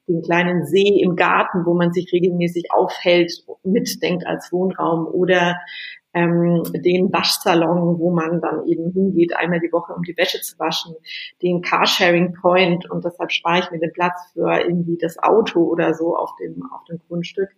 den 0.09 0.23
kleinen 0.23 0.67
See 0.67 1.01
im 1.01 1.17
Garten, 1.17 1.67
wo 1.67 1.75
man 1.75 1.93
sich 1.93 2.13
regelmäßig 2.13 2.71
aufhält, 2.71 3.33
mitdenkt 3.65 4.27
als 4.27 4.53
Wohnraum 4.53 5.07
oder 5.07 5.57
ähm, 6.17 6.63
den 6.73 7.13
Waschsalon, 7.13 7.99
wo 7.99 8.11
man 8.11 8.41
dann 8.41 8.67
eben 8.67 8.91
hingeht, 8.91 9.37
einmal 9.37 9.61
die 9.61 9.71
Woche, 9.71 9.93
um 9.93 10.03
die 10.03 10.17
Wäsche 10.17 10.41
zu 10.41 10.59
waschen, 10.59 10.95
den 11.43 11.61
Carsharing 11.61 12.33
Point 12.33 12.91
und 12.91 13.05
deshalb 13.05 13.33
spare 13.33 13.59
ich 13.61 13.71
mir 13.71 13.81
den 13.81 13.93
Platz 13.93 14.33
für 14.33 14.51
irgendwie 14.59 14.97
das 14.97 15.19
Auto 15.19 15.63
oder 15.65 15.93
so 15.93 16.17
auf 16.17 16.35
dem, 16.37 16.63
auf 16.73 16.85
dem 16.85 17.01
Grundstück. 17.07 17.51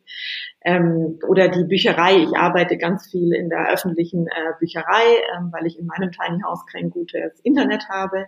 Ähm, 0.62 1.20
oder 1.28 1.48
die 1.48 1.64
Bücherei. 1.64 2.16
Ich 2.16 2.36
arbeite 2.36 2.76
ganz 2.78 3.08
viel 3.08 3.32
in 3.32 3.48
der 3.48 3.72
öffentlichen 3.72 4.26
äh, 4.26 4.52
Bücherei, 4.58 5.04
ähm, 5.36 5.52
weil 5.52 5.66
ich 5.66 5.78
in 5.78 5.86
meinem 5.86 6.10
Tiny 6.10 6.42
House 6.42 6.66
kein 6.66 6.90
gutes 6.90 7.38
Internet 7.44 7.88
habe. 7.88 8.26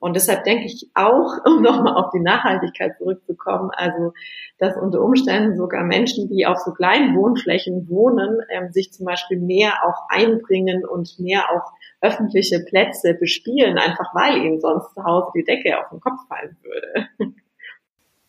Und 0.00 0.16
deshalb 0.16 0.44
denke 0.44 0.66
ich 0.66 0.90
auch, 0.94 1.38
um 1.46 1.62
nochmal 1.62 1.94
auf 1.94 2.10
die 2.12 2.20
Nachhaltigkeit 2.20 2.96
zurückzukommen, 2.98 3.70
also 3.72 4.12
dass 4.58 4.76
unter 4.76 5.00
Umständen 5.00 5.56
sogar 5.56 5.82
Menschen, 5.82 6.28
die 6.28 6.46
auf 6.46 6.58
so 6.58 6.72
kleinen 6.72 7.16
Wohnflächen 7.16 7.88
wohnen, 7.88 8.40
ähm, 8.50 8.72
sich 8.72 8.92
zum 8.92 9.06
Beispiel 9.06 9.40
mehr 9.40 9.72
auch 9.84 10.08
einbringen 10.08 10.84
und 10.86 11.18
mehr 11.18 11.44
auch 11.50 11.72
öffentliche 12.00 12.60
Plätze 12.60 13.14
bespielen, 13.14 13.78
einfach 13.78 14.14
weil 14.14 14.36
ihnen 14.38 14.60
sonst 14.60 14.94
zu 14.94 15.02
Hause 15.02 15.32
die 15.34 15.44
Decke 15.44 15.78
auf 15.78 15.88
den 15.90 16.00
Kopf 16.00 16.20
fallen 16.28 16.56
würde. 16.62 17.08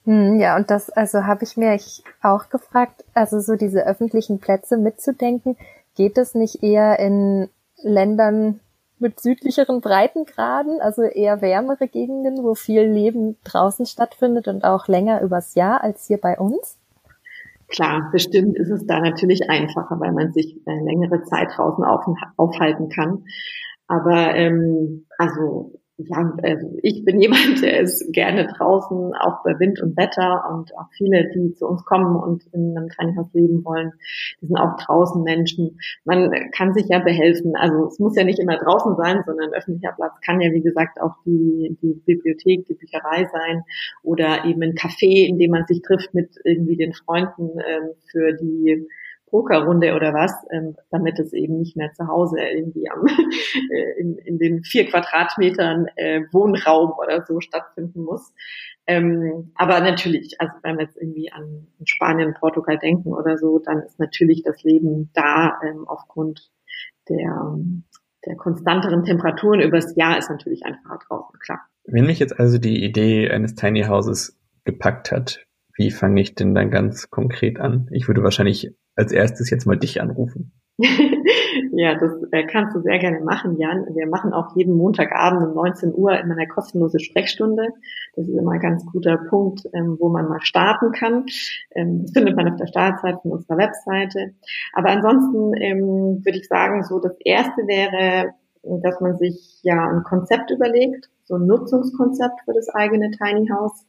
Hm, 0.06 0.40
ja, 0.40 0.56
und 0.56 0.70
das, 0.70 0.90
also 0.92 1.26
habe 1.26 1.44
ich 1.44 1.58
mir 1.58 1.78
auch 2.22 2.50
gefragt, 2.50 3.04
also 3.14 3.40
so 3.40 3.56
diese 3.56 3.86
öffentlichen 3.86 4.40
Plätze 4.40 4.78
mitzudenken, 4.78 5.58
geht 5.96 6.18
es 6.18 6.36
nicht 6.36 6.64
eher 6.64 7.00
in 7.00 7.50
Ländern 7.82 8.60
mit 9.00 9.20
südlicheren 9.20 9.82
Breitengraden, 9.82 10.80
also 10.82 11.04
eher 11.04 11.42
wärmere 11.42 11.88
Gegenden, 11.88 12.44
wo 12.44 12.56
viel 12.56 12.84
Leben 12.84 13.38
draußen 13.44 13.86
stattfindet 13.86 14.48
und 14.48 14.64
auch 14.64 14.88
länger 14.88 15.22
übers 15.22 15.56
Jahr 15.56 15.84
als 15.84 16.08
hier 16.08 16.18
bei 16.20 16.38
uns? 16.38 16.78
Klar, 17.68 18.10
bestimmt 18.12 18.58
ist 18.58 18.70
es 18.70 18.86
da 18.86 19.00
natürlich 19.00 19.50
einfacher, 19.50 20.00
weil 20.00 20.12
man 20.12 20.32
sich 20.32 20.56
äh, 20.66 20.84
längere 20.84 21.24
Zeit 21.24 21.50
draußen 21.56 21.84
auf, 21.84 22.06
aufhalten 22.38 22.90
kann. 22.90 23.26
Aber 23.88 24.36
ähm, 24.36 25.06
also 25.18 25.74
ja, 25.98 26.34
also 26.44 26.78
ich 26.82 27.06
bin 27.06 27.20
jemand, 27.22 27.62
der 27.62 27.80
ist 27.80 28.12
gerne 28.12 28.48
draußen, 28.48 29.14
auch 29.16 29.44
bei 29.44 29.58
Wind 29.60 29.82
und 29.82 29.96
Wetter 29.98 30.44
und 30.52 30.76
auch 30.78 30.90
viele, 30.92 31.30
die 31.34 31.54
zu 31.54 31.68
uns 31.68 31.86
kommen 31.86 32.16
und 32.18 32.44
in 32.54 32.78
einem 32.78 32.90
Krankenhaus 32.90 33.34
leben 33.34 33.64
wollen, 33.64 33.94
die 34.42 34.48
sind 34.48 34.58
auch 34.58 34.76
draußen 34.78 35.24
Menschen. 35.24 35.80
Man 36.04 36.32
kann 36.52 36.74
sich 36.74 36.88
ja 36.90 37.00
behelfen. 37.00 37.56
Also 37.56 37.88
es 37.88 38.00
muss 38.00 38.16
ja 38.18 38.24
nicht 38.24 38.40
immer 38.40 38.58
draußen 38.58 38.96
sein, 38.98 39.24
sondern 39.26 39.54
öffentlicher 39.54 39.94
Platz 39.94 40.14
kann 40.26 40.42
ja, 40.42 40.52
wie 40.52 40.62
gesagt, 40.62 41.00
auch 41.02 41.16
die, 41.26 41.78
die 41.82 41.94
Bibliothek, 42.06 42.66
die 42.66 42.74
Bücherei 42.74 43.28
sein 43.32 43.64
oder 44.04 44.46
eben 44.46 44.62
ein 44.64 44.76
Café, 44.76 45.28
in 45.28 45.38
dem 45.38 45.52
man 45.52 45.66
sich 45.66 45.82
trifft 45.82 46.14
mit 46.14 46.36
irgendwie 46.44 46.76
den 46.76 46.94
Freunden 46.94 47.52
ähm, 47.60 47.92
für 48.12 48.34
die 48.34 48.86
Pokerrunde 49.36 49.96
oder 49.96 50.14
was, 50.14 50.32
ähm, 50.50 50.78
damit 50.92 51.20
es 51.20 51.34
eben 51.34 51.58
nicht 51.58 51.76
mehr 51.76 51.92
zu 51.92 52.08
Hause 52.08 52.38
irgendwie 52.40 52.90
am, 52.90 53.06
äh, 53.72 54.00
in, 54.00 54.18
in 54.18 54.40
den 54.40 54.64
vier 54.64 54.90
Quadratmetern 54.90 55.88
äh, 55.98 56.22
Wohnraum 56.32 56.94
oder 56.98 57.26
so 57.26 57.42
stattfinden 57.42 58.04
muss. 58.04 58.34
Ähm, 58.88 59.52
aber 59.56 59.82
natürlich, 59.82 60.40
also 60.40 60.54
wenn 60.64 60.78
wir 60.78 60.86
jetzt 60.86 60.96
irgendwie 60.96 61.34
an 61.34 61.68
Spanien, 61.84 62.34
Portugal 62.40 62.78
denken 62.78 63.14
oder 63.14 63.38
so, 63.38 63.60
dann 63.60 63.82
ist 63.82 64.00
natürlich 64.00 64.42
das 64.44 64.64
Leben 64.64 65.12
da 65.14 65.60
ähm, 65.68 65.86
aufgrund 65.86 66.50
der, 67.10 67.58
der 68.26 68.38
konstanteren 68.38 69.04
Temperaturen 69.04 69.60
übers 69.60 69.98
Jahr 69.98 70.18
ist 70.18 70.30
natürlich 70.30 70.66
einfacher 70.66 71.00
draußen, 71.10 71.40
klar. 71.40 71.60
Wenn 71.84 72.06
mich 72.06 72.20
jetzt 72.20 72.40
also 72.40 72.58
die 72.58 72.86
Idee 72.86 73.30
eines 73.30 73.56
Tiny 73.56 73.84
Houses 73.84 74.40
gepackt 74.64 75.12
hat, 75.12 75.46
wie 75.76 75.92
fange 75.92 76.22
ich 76.22 76.36
denn 76.36 76.56
dann 76.56 76.72
ganz 76.72 77.10
konkret 77.10 77.60
an? 77.60 77.90
Ich 77.92 78.08
würde 78.08 78.24
wahrscheinlich 78.24 78.72
als 78.96 79.12
erstes 79.12 79.50
jetzt 79.50 79.66
mal 79.66 79.78
dich 79.78 80.02
anrufen. 80.02 80.52
ja, 81.72 81.96
das 81.96 82.12
äh, 82.32 82.46
kannst 82.48 82.76
du 82.76 82.82
sehr 82.82 83.00
gerne 83.00 83.22
machen, 83.22 83.58
Jan. 83.58 83.86
Wir 83.96 84.08
machen 84.08 84.34
auch 84.34 84.56
jeden 84.58 84.76
Montagabend 84.76 85.48
um 85.48 85.54
19 85.54 85.94
Uhr 85.94 86.20
immer 86.20 86.34
eine 86.34 86.48
kostenlose 86.48 87.00
Sprechstunde. 87.00 87.70
Das 88.16 88.28
ist 88.28 88.38
immer 88.38 88.52
ein 88.52 88.60
ganz 88.60 88.86
guter 88.86 89.18
Punkt, 89.18 89.62
ähm, 89.74 89.96
wo 90.00 90.10
man 90.10 90.28
mal 90.28 90.42
starten 90.42 90.92
kann. 90.92 91.26
Ähm, 91.72 92.02
das 92.02 92.12
findet 92.12 92.36
man 92.36 92.50
auf 92.50 92.58
der 92.58 92.68
Startzeit 92.68 93.22
von 93.22 93.32
unserer 93.32 93.58
Webseite. 93.58 94.34
Aber 94.74 94.90
ansonsten 94.90 95.54
ähm, 95.62 96.26
würde 96.26 96.38
ich 96.38 96.48
sagen, 96.48 96.84
so 96.84 97.00
das 97.00 97.16
erste 97.24 97.68
wäre, 97.68 98.34
dass 98.64 99.00
man 99.00 99.18
sich 99.18 99.60
ja 99.64 99.88
ein 99.88 100.04
Konzept 100.04 100.52
überlegt, 100.52 101.10
so 101.24 101.36
ein 101.36 101.46
Nutzungskonzept 101.46 102.42
für 102.46 102.54
das 102.54 102.70
eigene 102.70 103.12
Tiny 103.12 103.48
House 103.50 103.86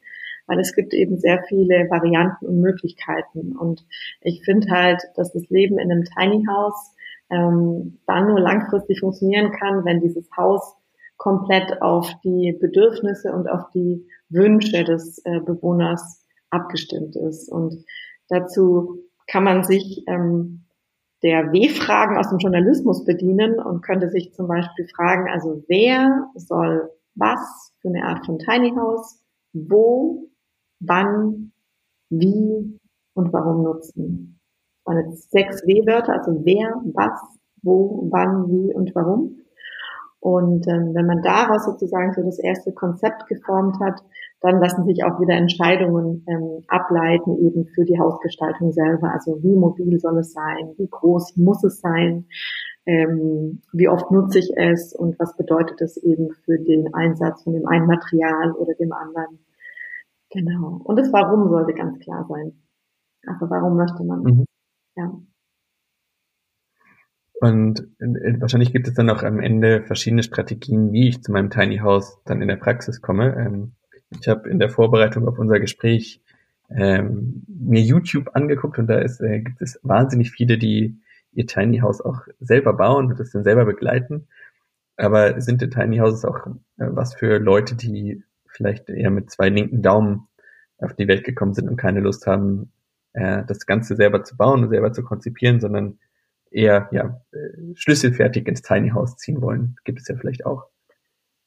weil 0.46 0.58
es 0.60 0.74
gibt 0.74 0.94
eben 0.94 1.18
sehr 1.18 1.42
viele 1.48 1.88
Varianten 1.90 2.46
und 2.46 2.60
Möglichkeiten. 2.60 3.56
Und 3.56 3.86
ich 4.20 4.44
finde 4.44 4.68
halt, 4.70 5.02
dass 5.16 5.32
das 5.32 5.48
Leben 5.48 5.78
in 5.78 5.90
einem 5.90 6.04
Tiny 6.04 6.44
House 6.48 6.94
ähm, 7.30 7.98
dann 8.06 8.28
nur 8.28 8.40
langfristig 8.40 9.00
funktionieren 9.00 9.52
kann, 9.52 9.84
wenn 9.84 10.00
dieses 10.00 10.28
Haus 10.36 10.76
komplett 11.16 11.82
auf 11.82 12.12
die 12.24 12.56
Bedürfnisse 12.60 13.32
und 13.32 13.48
auf 13.48 13.70
die 13.74 14.06
Wünsche 14.28 14.84
des 14.84 15.18
äh, 15.24 15.40
Bewohners 15.40 16.24
abgestimmt 16.50 17.16
ist. 17.16 17.48
Und 17.50 17.84
dazu 18.28 19.02
kann 19.26 19.44
man 19.44 19.64
sich 19.64 20.04
ähm, 20.06 20.66
der 21.22 21.52
W-Fragen 21.52 22.18
aus 22.18 22.28
dem 22.28 22.38
Journalismus 22.38 23.04
bedienen 23.04 23.58
und 23.58 23.82
könnte 23.82 24.10
sich 24.10 24.34
zum 24.34 24.46
Beispiel 24.46 24.86
fragen, 24.94 25.28
also 25.30 25.64
wer 25.68 26.28
soll 26.34 26.90
was 27.14 27.72
für 27.80 27.88
eine 27.88 28.04
Art 28.04 28.26
von 28.26 28.38
Tiny 28.38 28.72
House, 28.76 29.24
wo 29.52 30.28
wann, 30.80 31.52
wie 32.10 32.78
und 33.14 33.32
warum 33.32 33.62
nutzen. 33.62 34.40
Das 34.84 34.94
waren 34.94 35.10
jetzt 35.10 35.30
sechs 35.30 35.66
W-Wörter, 35.66 36.14
also 36.14 36.44
wer, 36.44 36.80
was, 36.94 37.20
wo, 37.62 38.08
wann, 38.10 38.48
wie 38.48 38.74
und 38.74 38.94
warum. 38.94 39.36
Und 40.20 40.66
ähm, 40.66 40.92
wenn 40.94 41.06
man 41.06 41.22
daraus 41.22 41.64
sozusagen 41.64 42.12
so 42.12 42.22
das 42.22 42.38
erste 42.38 42.72
Konzept 42.72 43.28
geformt 43.28 43.78
hat, 43.80 44.02
dann 44.40 44.60
lassen 44.60 44.84
sich 44.84 45.04
auch 45.04 45.20
wieder 45.20 45.34
Entscheidungen 45.34 46.24
ähm, 46.26 46.64
ableiten 46.68 47.38
eben 47.38 47.66
für 47.66 47.84
die 47.84 47.98
Hausgestaltung 47.98 48.72
selber. 48.72 49.12
Also 49.12 49.42
wie 49.42 49.54
mobil 49.54 49.98
soll 50.00 50.18
es 50.18 50.32
sein, 50.32 50.74
wie 50.78 50.88
groß 50.88 51.36
muss 51.36 51.62
es 51.64 51.80
sein, 51.80 52.26
ähm, 52.86 53.62
wie 53.72 53.88
oft 53.88 54.10
nutze 54.10 54.38
ich 54.38 54.50
es 54.56 54.94
und 54.94 55.18
was 55.18 55.36
bedeutet 55.36 55.80
es 55.80 55.96
eben 55.96 56.30
für 56.44 56.58
den 56.58 56.92
Einsatz 56.94 57.42
von 57.42 57.52
dem 57.52 57.66
einen 57.66 57.86
Material 57.86 58.52
oder 58.52 58.74
dem 58.74 58.92
anderen. 58.92 59.38
Genau. 60.30 60.80
Und 60.84 60.96
das 60.96 61.12
Warum 61.12 61.48
sollte 61.48 61.74
ganz 61.74 61.98
klar 62.00 62.26
sein. 62.28 62.62
Also 63.26 63.50
warum 63.50 63.76
möchte 63.76 64.04
man? 64.04 64.22
Mhm. 64.22 64.44
Ja. 64.96 65.12
Und 67.40 67.80
äh, 67.98 68.40
wahrscheinlich 68.40 68.72
gibt 68.72 68.88
es 68.88 68.94
dann 68.94 69.10
auch 69.10 69.22
am 69.22 69.40
Ende 69.40 69.82
verschiedene 69.82 70.22
Strategien, 70.22 70.92
wie 70.92 71.08
ich 71.08 71.22
zu 71.22 71.32
meinem 71.32 71.50
Tiny 71.50 71.78
House 71.78 72.18
dann 72.24 72.40
in 72.40 72.48
der 72.48 72.56
Praxis 72.56 73.02
komme. 73.02 73.36
Ähm, 73.36 73.72
ich 74.20 74.28
habe 74.28 74.48
in 74.48 74.58
der 74.58 74.70
Vorbereitung 74.70 75.28
auf 75.28 75.38
unser 75.38 75.60
Gespräch 75.60 76.22
ähm, 76.70 77.44
mir 77.46 77.82
YouTube 77.82 78.30
angeguckt 78.34 78.78
und 78.78 78.86
da 78.86 78.98
ist, 78.98 79.20
äh, 79.20 79.40
gibt 79.40 79.60
es 79.60 79.78
wahnsinnig 79.82 80.30
viele, 80.30 80.58
die 80.58 80.98
ihr 81.32 81.46
Tiny 81.46 81.78
House 81.78 82.00
auch 82.00 82.20
selber 82.40 82.72
bauen 82.72 83.06
und 83.06 83.20
das 83.20 83.30
dann 83.30 83.44
selber 83.44 83.66
begleiten. 83.66 84.28
Aber 84.96 85.38
sind 85.40 85.60
die 85.60 85.68
Tiny 85.68 85.98
Houses 85.98 86.24
auch 86.24 86.46
äh, 86.46 86.52
was 86.78 87.14
für 87.14 87.38
Leute, 87.38 87.76
die 87.76 88.22
vielleicht 88.56 88.88
eher 88.88 89.10
mit 89.10 89.30
zwei 89.30 89.48
linken 89.48 89.82
Daumen 89.82 90.28
auf 90.78 90.94
die 90.94 91.08
Welt 91.08 91.24
gekommen 91.24 91.54
sind 91.54 91.68
und 91.68 91.76
keine 91.76 92.00
Lust 92.00 92.26
haben, 92.26 92.72
äh, 93.12 93.44
das 93.46 93.66
Ganze 93.66 93.96
selber 93.96 94.24
zu 94.24 94.36
bauen 94.36 94.64
und 94.64 94.70
selber 94.70 94.92
zu 94.92 95.02
konzipieren, 95.02 95.60
sondern 95.60 95.98
eher 96.50 96.88
ja, 96.92 97.20
äh, 97.32 97.74
schlüsselfertig 97.74 98.46
ins 98.46 98.62
Tiny 98.62 98.90
House 98.90 99.16
ziehen 99.16 99.40
wollen. 99.40 99.76
Gibt 99.84 100.00
es 100.00 100.08
ja 100.08 100.16
vielleicht 100.16 100.46
auch. 100.46 100.66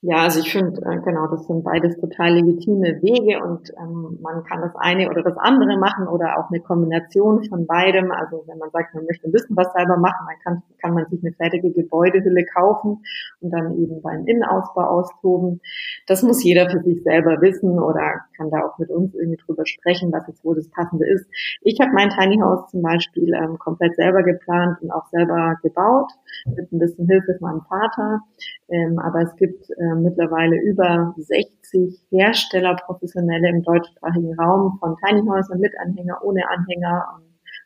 Ja, 0.02 0.24
also 0.24 0.40
ich 0.40 0.54
finde, 0.54 0.80
äh, 0.82 1.02
genau, 1.02 1.28
das 1.28 1.46
sind 1.46 1.62
beides 1.62 2.00
total 2.00 2.36
legitime 2.36 3.02
Wege 3.02 3.44
und 3.44 3.70
ähm, 3.78 4.18
man 4.22 4.46
kann 4.46 4.62
das 4.62 4.74
eine 4.78 5.10
oder 5.10 5.24
das 5.24 5.36
andere 5.36 5.78
machen 5.78 6.08
oder 6.08 6.40
auch 6.40 6.50
eine 6.50 6.62
Kombination 6.62 7.44
von 7.44 7.68
beidem. 7.68 8.10
Also 8.10 8.46
wenn 8.48 8.60
man 8.60 8.70
sagt, 8.70 8.96
man 8.96 9.04
möchte 9.04 9.28
wissen, 9.34 9.58
was 9.58 9.74
selber 9.74 9.98
machen, 9.98 10.26
dann 10.26 10.38
kann, 10.42 10.64
kann 10.82 10.94
man 10.94 11.06
sich 11.10 11.22
eine 11.22 11.34
fertige 11.34 11.72
Gebäudehülle 11.74 12.46
kaufen 12.46 13.04
und 13.42 13.52
dann 13.52 13.78
eben 13.78 14.02
beim 14.02 14.26
Innenausbau 14.26 14.84
austoben. 14.84 15.60
Das 16.08 16.24
muss 16.24 16.46
jeder 16.46 16.70
für 16.70 16.80
sich 16.80 17.04
selber 17.04 17.42
wissen 17.42 17.78
oder 17.78 18.22
kann 18.38 18.50
da 18.52 18.64
auch 18.64 18.78
mit 18.78 18.90
uns 18.90 19.14
irgendwie 19.16 19.42
drüber 19.46 19.66
sprechen, 19.66 20.14
was 20.14 20.26
jetzt 20.28 20.46
wohl 20.46 20.56
das 20.56 20.70
Passende 20.70 21.06
ist. 21.10 21.28
Ich 21.62 21.78
habe 21.82 21.92
mein 21.92 22.10
Tiny 22.10 22.40
House 22.40 22.72
zum 22.72 22.82
Beispiel 22.82 23.34
ähm, 23.34 23.60
komplett 23.60 23.98
selber 23.98 24.24
geplant 24.24 24.78
und 24.82 24.92
auch 24.92 25.08
selber 25.08 25.58
gebaut, 25.62 26.10
mit 26.46 26.72
ein 26.72 26.80
bisschen 26.80 27.06
Hilfe 27.06 27.36
von 27.38 27.50
meinem 27.50 27.62
Vater. 27.64 28.22
Ähm, 28.70 29.00
aber 29.00 29.24
es 29.24 29.36
gibt 29.36 29.70
äh, 29.72 29.89
mittlerweile 29.96 30.58
über 30.62 31.14
60 31.18 32.00
Hersteller, 32.10 32.76
Professionelle 32.86 33.50
im 33.50 33.64
deutschsprachigen 33.64 34.34
Raum 34.40 34.78
von 34.80 34.96
Tiny 34.98 35.28
Häusern 35.28 35.60
mit 35.60 35.74
Anhänger, 35.80 36.20
ohne 36.24 36.50
Anhänger, 36.50 37.20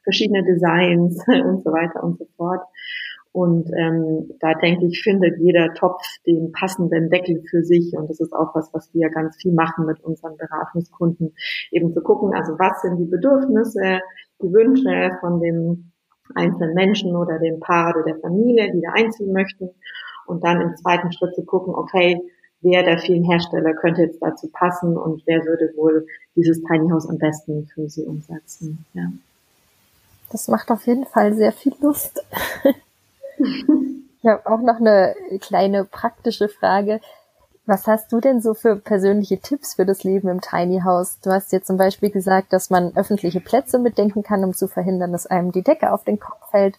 verschiedene 0.04 0.44
Designs 0.44 1.18
und 1.28 1.64
so 1.64 1.72
weiter 1.72 2.04
und 2.04 2.18
so 2.18 2.26
fort. 2.38 2.62
Und 3.32 3.68
ähm, 3.76 4.30
da 4.40 4.54
denke 4.54 4.86
ich, 4.86 5.02
findet 5.02 5.40
jeder 5.40 5.74
Topf 5.74 6.04
den 6.28 6.52
passenden 6.52 7.10
Deckel 7.10 7.42
für 7.50 7.64
sich. 7.64 7.98
Und 7.98 8.08
das 8.08 8.20
ist 8.20 8.32
auch 8.32 8.54
was, 8.54 8.72
was 8.74 8.94
wir 8.94 9.10
ganz 9.10 9.38
viel 9.38 9.54
machen 9.54 9.88
mit 9.88 10.00
unseren 10.02 10.38
Beratungskunden, 10.38 11.34
eben 11.72 11.92
zu 11.94 12.02
gucken, 12.02 12.36
also 12.36 12.54
was 12.60 12.82
sind 12.84 13.00
die 13.00 13.10
Bedürfnisse, 13.10 14.02
die 14.40 14.54
Wünsche 14.54 15.18
von 15.20 15.40
dem 15.40 15.92
einzelnen 16.36 16.76
Menschen 16.76 17.16
oder 17.16 17.40
dem 17.40 17.60
Paar 17.60 17.96
oder 17.96 18.04
der 18.06 18.20
Familie, 18.20 18.72
die 18.72 18.82
da 18.82 18.92
einziehen 18.94 19.34
möchten 19.34 19.70
und 20.26 20.44
dann 20.44 20.62
im 20.62 20.76
zweiten 20.76 21.12
Schritt 21.12 21.36
zu 21.36 21.44
gucken, 21.44 21.76
okay, 21.76 22.22
wer 22.62 22.84
der 22.84 22.98
vielen 22.98 23.24
Hersteller 23.24 23.74
könnte 23.74 24.04
jetzt 24.04 24.22
dazu 24.22 24.48
passen 24.52 24.98
und 24.98 25.22
wer 25.26 25.46
würde 25.46 25.72
wohl 25.76 26.08
dieses 26.36 26.62
Tiny 26.64 26.90
House 26.90 27.08
am 27.08 27.18
besten 27.18 27.68
für 27.74 27.90
sie 27.90 28.06
umsetzen. 28.06 28.86
Ja. 28.94 29.12
Das 30.32 30.48
macht 30.48 30.72
auf 30.72 30.88
jeden 30.88 31.06
Fall 31.06 31.36
sehr 31.36 31.52
viel 31.52 31.76
Lust. 31.80 32.24
ich 33.38 34.26
habe 34.26 34.46
auch 34.50 34.62
noch 34.62 34.80
eine 34.80 35.16
kleine 35.42 35.86
praktische 35.86 36.50
Frage. 36.50 37.02
Was 37.66 37.88
hast 37.88 38.12
du 38.12 38.20
denn 38.20 38.42
so 38.42 38.54
für 38.54 38.76
persönliche 38.76 39.40
Tipps 39.40 39.76
für 39.76 39.86
das 39.86 40.04
Leben 40.04 40.28
im 40.28 40.42
Tiny 40.42 40.82
House? 40.84 41.20
Du 41.22 41.32
hast 41.32 41.52
jetzt 41.54 41.68
zum 41.68 41.78
Beispiel 41.78 42.10
gesagt, 42.10 42.52
dass 42.52 42.70
man 42.70 42.96
öffentliche 42.96 43.40
Plätze 43.40 43.80
mitdenken 43.80 44.24
kann, 44.24 44.44
um 44.44 44.54
zu 44.54 44.68
verhindern, 44.68 45.12
dass 45.12 45.28
einem 45.28 45.52
die 45.52 45.62
Decke 45.62 45.94
auf 45.94 46.04
den 46.04 46.20
Kopf 46.20 46.50
fällt. 46.50 46.78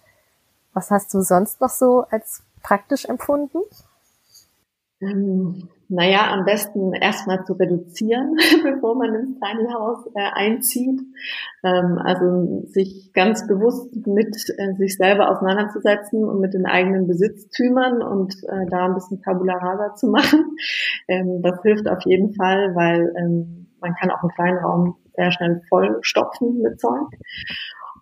Was 0.75 0.91
hast 0.91 1.15
du 1.15 1.21
sonst 1.21 1.61
noch 1.61 1.71
so 1.71 2.05
als 2.11 2.43
praktisch 2.65 3.05
empfunden? 3.05 3.59
Ähm, 5.01 5.69
naja, 5.89 6.33
am 6.33 6.45
besten 6.45 6.93
erstmal 6.95 7.45
zu 7.45 7.53
reduzieren, 7.53 8.37
bevor 8.65 8.97
man 8.97 9.15
ins 9.15 9.39
Tiny 9.39 9.71
House 9.73 10.07
äh, 10.15 10.31
einzieht. 10.33 11.01
Ähm, 11.63 11.99
also 12.03 12.63
sich 12.67 13.13
ganz 13.13 13.47
bewusst 13.47 13.95
mit 14.07 14.35
äh, 14.57 14.75
sich 14.77 14.97
selber 14.97 15.31
auseinanderzusetzen 15.31 16.25
und 16.25 16.41
mit 16.41 16.55
den 16.55 16.67
eigenen 16.67 17.07
Besitztümern 17.07 18.03
und 18.03 18.35
äh, 18.45 18.67
da 18.71 18.87
ein 18.87 18.95
bisschen 18.95 19.21
Tabula 19.21 19.55
rasa 19.55 19.95
zu 19.95 20.07
machen. 20.11 20.57
Ähm, 21.07 21.43
das 21.43 21.61
hilft 21.63 21.87
auf 21.87 22.03
jeden 22.07 22.35
Fall, 22.35 22.75
weil 22.75 23.13
ähm, 23.19 23.67
man 23.81 23.95
kann 23.95 24.11
auch 24.11 24.23
einen 24.23 24.33
kleinen 24.33 24.59
Raum 24.59 24.97
sehr 25.15 25.31
schnell 25.31 25.61
vollstopfen 25.69 26.63
mit 26.63 26.81
Zeug 26.81 27.09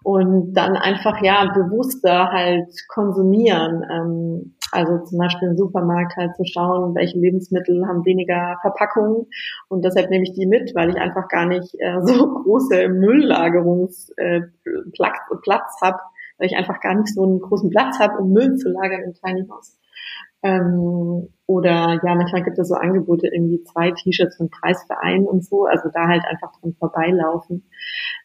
und 0.03 0.55
dann 0.55 0.77
einfach 0.77 1.23
ja 1.23 1.53
bewusster 1.55 2.31
halt 2.31 2.69
konsumieren. 2.89 3.85
Ähm, 3.91 4.57
also 4.73 5.05
zum 5.05 5.19
Beispiel 5.19 5.49
im 5.49 5.57
Supermarkt 5.57 6.17
halt 6.17 6.35
zu 6.35 6.45
schauen, 6.45 6.95
welche 6.95 7.19
Lebensmittel 7.19 7.87
haben 7.87 8.07
weniger 8.07 8.57
Verpackungen 8.63 9.27
und 9.69 9.85
deshalb 9.85 10.09
nehme 10.09 10.25
ich 10.25 10.33
die 10.33 10.47
mit, 10.47 10.75
weil 10.75 10.89
ich 10.89 10.97
einfach 10.97 11.29
gar 11.29 11.47
nicht 11.47 11.75
äh, 11.79 12.01
so 12.03 12.27
große 12.43 12.89
Mülllagerungsplatz 12.89 14.11
äh, 14.17 14.41
Platz 15.43 15.77
habe, 15.83 15.99
weil 16.39 16.47
ich 16.47 16.57
einfach 16.57 16.81
gar 16.81 16.95
nicht 16.95 17.15
so 17.15 17.23
einen 17.23 17.41
großen 17.41 17.69
Platz 17.71 17.99
habe, 17.99 18.17
um 18.19 18.33
Müll 18.33 18.57
zu 18.57 18.71
lagern 18.71 19.03
im 19.03 19.13
Tiny 19.15 19.47
House. 19.49 19.77
Ähm, 20.43 21.29
oder 21.47 22.01
ja, 22.03 22.15
manchmal 22.15 22.43
gibt 22.43 22.59
es 22.59 22.69
so 22.69 22.75
Angebote, 22.75 23.29
irgendwie 23.29 23.63
zwei 23.63 23.93
T-Shirts 23.93 24.37
für 24.37 24.49
Preis 24.49 24.85
für 24.87 25.01
einen 25.01 25.27
und 25.27 25.45
so, 25.45 25.67
also 25.67 25.89
da 25.93 26.09
halt 26.09 26.25
einfach 26.25 26.51
dran 26.61 26.75
vorbeilaufen. 26.79 27.71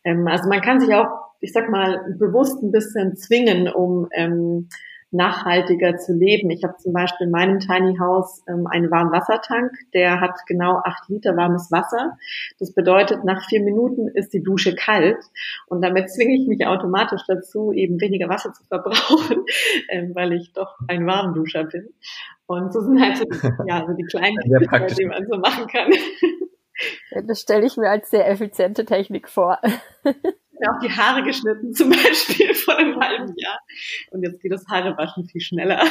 Ähm, 0.03 0.27
also 0.27 0.49
man 0.49 0.61
kann 0.61 0.79
sich 0.79 0.93
auch, 0.95 1.07
ich 1.39 1.53
sag 1.53 1.69
mal, 1.69 2.15
bewusst 2.17 2.61
ein 2.63 2.71
bisschen 2.71 3.15
zwingen, 3.15 3.67
um 3.67 4.07
ähm, 4.11 4.69
nachhaltiger 5.11 5.97
zu 5.97 6.13
leben. 6.13 6.49
Ich 6.49 6.63
habe 6.63 6.75
zum 6.77 6.91
Beispiel 6.91 7.27
in 7.27 7.31
meinem 7.31 7.59
Tiny 7.59 7.97
House 7.97 8.43
ähm, 8.47 8.67
einen 8.67 8.91
Warmwassertank, 8.91 9.71
der 9.93 10.19
hat 10.19 10.35
genau 10.47 10.81
acht 10.83 11.07
Liter 11.07 11.37
warmes 11.37 11.71
Wasser. 11.71 12.17
Das 12.59 12.73
bedeutet, 12.73 13.23
nach 13.23 13.47
vier 13.47 13.63
Minuten 13.63 14.09
ist 14.09 14.33
die 14.33 14.43
Dusche 14.43 14.75
kalt 14.75 15.23
und 15.67 15.81
damit 15.81 16.11
zwinge 16.11 16.35
ich 16.35 16.47
mich 16.47 16.65
automatisch 16.65 17.21
dazu, 17.27 17.71
eben 17.71 18.01
weniger 18.01 18.27
Wasser 18.27 18.51
zu 18.51 18.63
verbrauchen, 18.65 19.45
ähm, 19.89 20.13
weil 20.13 20.33
ich 20.33 20.51
doch 20.53 20.75
ein 20.87 21.05
Warmduscher 21.05 21.63
bin. 21.63 21.87
Und 22.45 22.73
so 22.73 22.81
sind 22.81 22.99
halt 23.01 23.17
so, 23.17 23.25
ja, 23.65 23.85
so 23.87 23.93
die 23.93 24.03
kleinen 24.03 24.37
Dinge, 24.43 24.87
die 24.87 25.05
man 25.05 25.25
so 25.25 25.37
machen 25.37 25.67
kann. 25.67 25.91
Das 27.25 27.41
stelle 27.41 27.65
ich 27.65 27.77
mir 27.77 27.89
als 27.89 28.09
sehr 28.09 28.29
effiziente 28.29 28.85
Technik 28.85 29.29
vor 29.29 29.59
mir 30.59 30.71
auch 30.71 30.79
die 30.79 30.91
Haare 30.91 31.23
geschnitten, 31.23 31.73
zum 31.73 31.89
Beispiel 31.89 32.53
vor 32.53 32.77
einem 32.77 32.99
halben 32.99 33.33
Jahr. 33.37 33.59
Und 34.11 34.23
jetzt 34.23 34.41
geht 34.41 34.51
das 34.51 34.67
Haarewaschen 34.67 35.25
viel 35.25 35.41
schneller. 35.41 35.83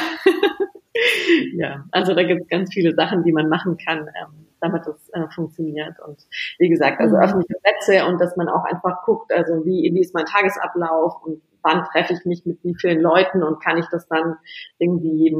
ja, 1.55 1.85
also 1.91 2.13
da 2.13 2.23
gibt 2.23 2.41
es 2.41 2.47
ganz 2.47 2.73
viele 2.73 2.93
Sachen, 2.93 3.23
die 3.23 3.31
man 3.31 3.49
machen 3.49 3.77
kann, 3.77 4.07
ähm, 4.07 4.47
damit 4.59 4.83
das 4.85 5.09
äh, 5.13 5.27
funktioniert. 5.33 5.99
Und 6.05 6.17
wie 6.59 6.69
gesagt, 6.69 6.99
also 6.99 7.15
mhm. 7.15 7.21
öffentliche 7.21 7.55
Plätze 7.61 8.05
und 8.05 8.19
dass 8.19 8.35
man 8.35 8.49
auch 8.49 8.63
einfach 8.65 9.03
guckt, 9.05 9.31
also 9.31 9.65
wie, 9.65 9.91
wie 9.93 10.01
ist 10.01 10.13
mein 10.13 10.25
Tagesablauf 10.25 11.23
und 11.23 11.41
wann 11.63 11.85
treffe 11.85 12.13
ich 12.13 12.25
mich 12.25 12.45
mit 12.45 12.63
wie 12.63 12.75
vielen 12.79 13.01
Leuten 13.01 13.43
und 13.43 13.61
kann 13.63 13.77
ich 13.77 13.85
das 13.91 14.07
dann 14.07 14.35
irgendwie 14.79 15.35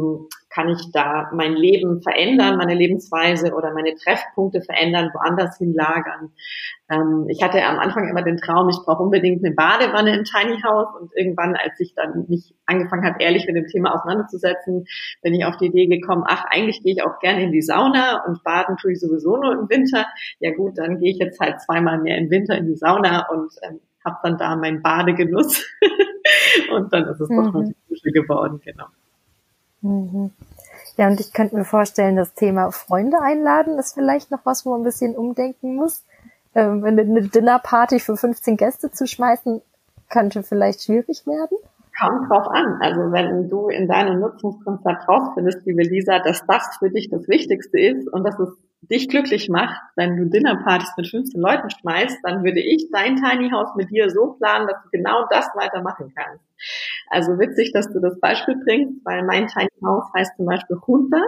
kann 0.57 0.69
ich 0.69 0.91
da 0.91 1.29
mein 1.33 1.53
Leben 1.53 2.01
verändern, 2.01 2.57
meine 2.57 2.73
Lebensweise 2.73 3.53
oder 3.53 3.73
meine 3.73 3.93
Treffpunkte 3.93 4.61
verändern, 4.61 5.11
woanders 5.13 5.59
hinlagern. 5.59 6.31
Ähm, 6.89 7.27
ich 7.29 7.43
hatte 7.43 7.63
am 7.63 7.77
Anfang 7.77 8.09
immer 8.09 8.23
den 8.23 8.37
Traum, 8.37 8.67
ich 8.69 8.77
brauche 8.83 9.03
unbedingt 9.03 9.45
eine 9.45 9.53
Badewanne 9.53 10.17
im 10.17 10.23
Tiny 10.23 10.59
House 10.63 10.87
und 10.99 11.11
irgendwann, 11.15 11.55
als 11.55 11.79
ich 11.79 11.93
dann 11.93 12.25
mich 12.27 12.55
angefangen 12.65 13.05
habe, 13.05 13.21
ehrlich 13.21 13.45
mit 13.45 13.55
dem 13.55 13.67
Thema 13.67 13.93
auseinanderzusetzen, 13.93 14.85
bin 15.21 15.33
ich 15.35 15.45
auf 15.45 15.57
die 15.57 15.67
Idee 15.67 15.85
gekommen, 15.85 16.23
ach, 16.25 16.45
eigentlich 16.49 16.81
gehe 16.81 16.93
ich 16.93 17.03
auch 17.03 17.19
gerne 17.19 17.43
in 17.43 17.51
die 17.51 17.61
Sauna 17.61 18.25
und 18.25 18.43
baden 18.43 18.77
tue 18.77 18.93
ich 18.93 18.99
sowieso 18.99 19.37
nur 19.37 19.53
im 19.53 19.69
Winter. 19.69 20.07
Ja 20.39 20.55
gut, 20.55 20.79
dann 20.79 20.99
gehe 20.99 21.11
ich 21.11 21.19
jetzt 21.19 21.39
halt 21.39 21.61
zweimal 21.61 21.99
mehr 21.99 22.17
im 22.17 22.31
Winter 22.31 22.57
in 22.57 22.65
die 22.65 22.77
Sauna 22.77 23.27
und 23.29 23.51
ähm, 23.61 23.79
habe 24.07 24.17
dann 24.23 24.37
da 24.37 24.55
meinen 24.55 24.81
Badegenuss 24.81 25.63
und 26.71 26.91
dann 26.91 27.05
ist 27.07 27.19
es 27.19 27.29
mhm. 27.29 27.35
doch 27.35 27.55
eine 27.55 27.75
Dusche 27.89 28.11
geworden, 28.11 28.61
genau. 28.63 28.85
Mhm. 29.81 30.31
Ja, 30.97 31.07
und 31.07 31.19
ich 31.19 31.31
könnte 31.31 31.55
mir 31.55 31.65
vorstellen, 31.65 32.15
das 32.15 32.33
Thema 32.33 32.71
Freunde 32.71 33.21
einladen 33.21 33.77
ist 33.77 33.93
vielleicht 33.93 34.31
noch 34.31 34.39
was, 34.45 34.65
wo 34.65 34.71
man 34.71 34.81
ein 34.81 34.85
bisschen 34.85 35.15
umdenken 35.15 35.75
muss. 35.75 36.03
Ähm, 36.55 36.83
eine 36.83 37.05
Dinnerparty 37.05 37.99
für 37.99 38.17
15 38.17 38.57
Gäste 38.57 38.91
zu 38.91 39.05
schmeißen, 39.05 39.61
könnte 40.09 40.41
vielleicht 40.41 40.83
schwierig 40.83 41.27
werden. 41.27 41.57
Kommt 41.99 42.29
drauf 42.29 42.47
an. 42.47 42.77
Also 42.79 43.11
wenn 43.11 43.49
du 43.49 43.69
in 43.69 43.87
deinem 43.87 44.19
Nutzungskonzept 44.19 45.07
rausfindest, 45.07 45.65
liebe 45.65 45.81
Lisa, 45.81 46.19
dass 46.19 46.45
das 46.45 46.77
für 46.77 46.91
dich 46.91 47.09
das 47.09 47.27
Wichtigste 47.27 47.79
ist 47.79 48.07
und 48.07 48.23
dass 48.23 48.37
es 48.39 48.49
dich 48.81 49.09
glücklich 49.09 49.49
macht, 49.49 49.81
wenn 49.95 50.15
du 50.15 50.25
Dinnerpartys 50.29 50.93
mit 50.97 51.07
15 51.07 51.41
Leuten 51.41 51.69
schmeißt, 51.69 52.19
dann 52.23 52.43
würde 52.43 52.59
ich 52.59 52.89
dein 52.91 53.15
Tiny 53.15 53.49
House 53.49 53.75
mit 53.75 53.89
dir 53.89 54.09
so 54.09 54.33
planen, 54.33 54.67
dass 54.67 54.81
du 54.83 54.89
genau 54.91 55.25
das 55.29 55.49
weitermachen 55.55 56.13
kannst. 56.15 56.43
Also 57.09 57.39
witzig, 57.39 57.71
dass 57.73 57.91
du 57.91 57.99
das 57.99 58.19
Beispiel 58.19 58.55
bringst, 58.63 59.03
weil 59.03 59.23
mein 59.25 59.47
Tiny 59.47 59.69
House 59.83 60.05
heißt 60.15 60.37
zum 60.37 60.45
Beispiel 60.45 60.77
Junta. 60.87 61.21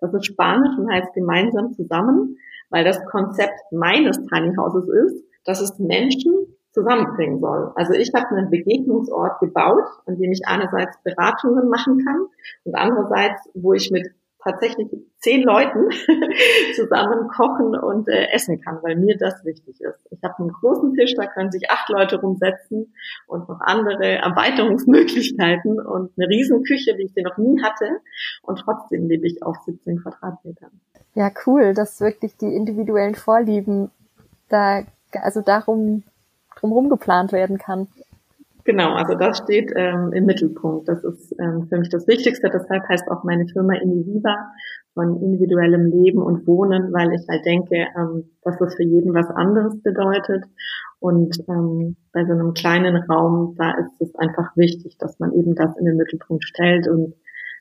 Das 0.00 0.12
ist 0.14 0.26
Spanisch 0.26 0.76
und 0.78 0.90
heißt 0.90 1.12
gemeinsam 1.14 1.72
zusammen, 1.74 2.38
weil 2.70 2.84
das 2.84 3.04
Konzept 3.06 3.60
meines 3.70 4.16
Tiny 4.26 4.54
Houses 4.56 4.88
ist, 4.88 5.24
dass 5.44 5.60
es 5.60 5.78
Menschen 5.78 6.55
zusammenbringen 6.76 7.40
soll. 7.40 7.72
Also 7.74 7.94
ich 7.94 8.12
habe 8.14 8.36
einen 8.36 8.50
Begegnungsort 8.50 9.40
gebaut, 9.40 9.86
an 10.04 10.18
dem 10.18 10.30
ich 10.30 10.46
einerseits 10.46 11.02
Beratungen 11.02 11.70
machen 11.70 12.04
kann 12.04 12.26
und 12.64 12.74
andererseits, 12.74 13.48
wo 13.54 13.72
ich 13.72 13.90
mit 13.90 14.08
tatsächlich 14.44 14.88
zehn 15.18 15.42
Leuten 15.42 15.88
zusammen 16.76 17.28
kochen 17.28 17.74
und 17.74 18.08
äh, 18.08 18.28
essen 18.30 18.60
kann, 18.60 18.78
weil 18.82 18.94
mir 18.94 19.16
das 19.16 19.42
wichtig 19.44 19.80
ist. 19.80 19.98
Ich 20.10 20.22
habe 20.22 20.38
einen 20.38 20.52
großen 20.52 20.92
Tisch, 20.92 21.14
da 21.16 21.26
können 21.26 21.50
sich 21.50 21.70
acht 21.70 21.88
Leute 21.88 22.20
rumsetzen 22.20 22.94
und 23.26 23.48
noch 23.48 23.60
andere 23.60 24.18
Erweiterungsmöglichkeiten 24.18 25.80
und 25.80 26.12
eine 26.16 26.28
Riesenküche, 26.28 26.96
wie 26.98 27.06
ich 27.06 27.14
sie 27.14 27.22
noch 27.22 27.38
nie 27.38 27.60
hatte. 27.62 27.88
Und 28.42 28.58
trotzdem 28.60 29.08
lebe 29.08 29.26
ich 29.26 29.42
auf 29.42 29.56
17 29.64 30.02
Quadratmetern. 30.02 30.70
Ja, 31.14 31.30
cool, 31.46 31.72
dass 31.72 32.00
wirklich 32.00 32.36
die 32.36 32.54
individuellen 32.54 33.14
Vorlieben 33.14 33.90
da, 34.48 34.82
also 35.12 35.40
darum 35.40 36.04
drumherum 36.56 36.88
geplant 36.88 37.32
werden 37.32 37.58
kann. 37.58 37.88
Genau, 38.66 38.94
also 38.94 39.14
das 39.14 39.38
steht 39.38 39.72
ähm, 39.76 40.12
im 40.12 40.26
Mittelpunkt. 40.26 40.88
Das 40.88 41.04
ist 41.04 41.32
ähm, 41.38 41.68
für 41.68 41.78
mich 41.78 41.88
das 41.88 42.08
Wichtigste. 42.08 42.50
Deshalb 42.52 42.82
heißt 42.88 43.08
auch 43.08 43.22
meine 43.22 43.46
Firma 43.46 43.74
Iniviva 43.74 44.34
von 44.92 45.22
individuellem 45.22 45.86
Leben 45.86 46.18
und 46.20 46.48
Wohnen, 46.48 46.92
weil 46.92 47.12
ich 47.12 47.28
halt 47.28 47.46
denke, 47.46 47.86
ähm, 47.96 48.24
dass 48.42 48.58
das 48.58 48.74
für 48.74 48.82
jeden 48.82 49.14
was 49.14 49.30
anderes 49.30 49.80
bedeutet. 49.82 50.44
Und 50.98 51.38
ähm, 51.48 51.96
bei 52.12 52.24
so 52.24 52.32
einem 52.32 52.54
kleinen 52.54 52.96
Raum, 52.96 53.54
da 53.56 53.70
ist 53.78 54.00
es 54.00 54.14
einfach 54.16 54.56
wichtig, 54.56 54.96
dass 54.98 55.16
man 55.20 55.32
eben 55.32 55.54
das 55.54 55.76
in 55.76 55.84
den 55.84 55.96
Mittelpunkt 55.96 56.42
stellt 56.42 56.88
und 56.88 57.14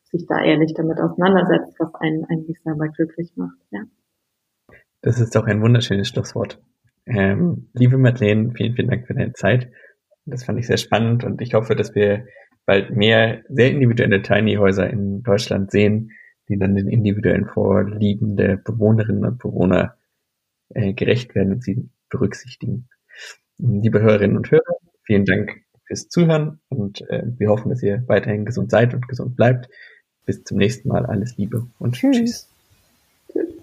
sich 0.06 0.26
da 0.26 0.42
ehrlich 0.44 0.74
damit 0.74 1.00
auseinandersetzt, 1.00 1.76
was 1.78 1.94
einen 1.96 2.26
eigentlich 2.26 2.60
selber 2.64 2.88
glücklich 2.88 3.32
macht. 3.36 3.58
Ja. 3.70 3.82
Das 5.02 5.20
ist 5.20 5.36
doch 5.36 5.46
ein 5.46 5.62
wunderschönes 5.62 6.08
Schlusswort. 6.08 6.60
Ähm, 7.06 7.70
liebe 7.74 7.98
Madeleine, 7.98 8.52
vielen, 8.56 8.76
vielen 8.76 8.90
Dank 8.90 9.08
für 9.08 9.14
deine 9.14 9.34
Zeit. 9.34 9.72
Das 10.26 10.44
fand 10.44 10.60
ich 10.60 10.68
sehr 10.68 10.78
spannend 10.78 11.24
und 11.24 11.42
ich 11.42 11.54
hoffe, 11.54 11.76
dass 11.76 11.94
wir 11.94 12.26
bald 12.66 12.96
mehr 12.96 13.44
sehr 13.50 13.70
individuelle 13.72 14.22
Tiny 14.22 14.56
Häuser 14.56 14.90
in 14.90 15.22
Deutschland 15.22 15.72
sehen, 15.72 16.12
die 16.50 16.58
dann 16.58 16.76
den 16.76 16.90
individuellen 16.90 17.46
Vorlieben 17.46 18.38
der 18.38 18.58
Bewohnerinnen 18.58 19.26
und 19.26 19.40
Bewohner 19.40 19.96
äh, 20.70 20.94
gerecht 20.94 21.36
werden 21.36 21.54
und 21.54 21.64
sie 21.64 21.90
berücksichtigen. 22.10 22.90
Liebe 23.58 24.02
Hörerinnen 24.02 24.38
und 24.38 24.50
Hörer, 24.52 24.78
vielen 25.04 25.26
Dank 25.26 25.62
fürs 25.86 26.10
Zuhören 26.10 26.60
und 26.70 27.08
äh, 27.10 27.24
wir 27.38 27.50
hoffen, 27.50 27.70
dass 27.70 27.84
ihr 27.84 28.04
weiterhin 28.08 28.46
gesund 28.46 28.72
seid 28.72 28.94
und 28.94 29.08
gesund 29.08 29.36
bleibt. 29.36 29.70
Bis 30.26 30.44
zum 30.44 30.58
nächsten 30.58 30.90
Mal. 30.90 31.06
Alles 31.06 31.38
Liebe 31.38 31.68
und 31.78 31.94
tschüss. 31.94 32.50
tschüss. 33.32 33.56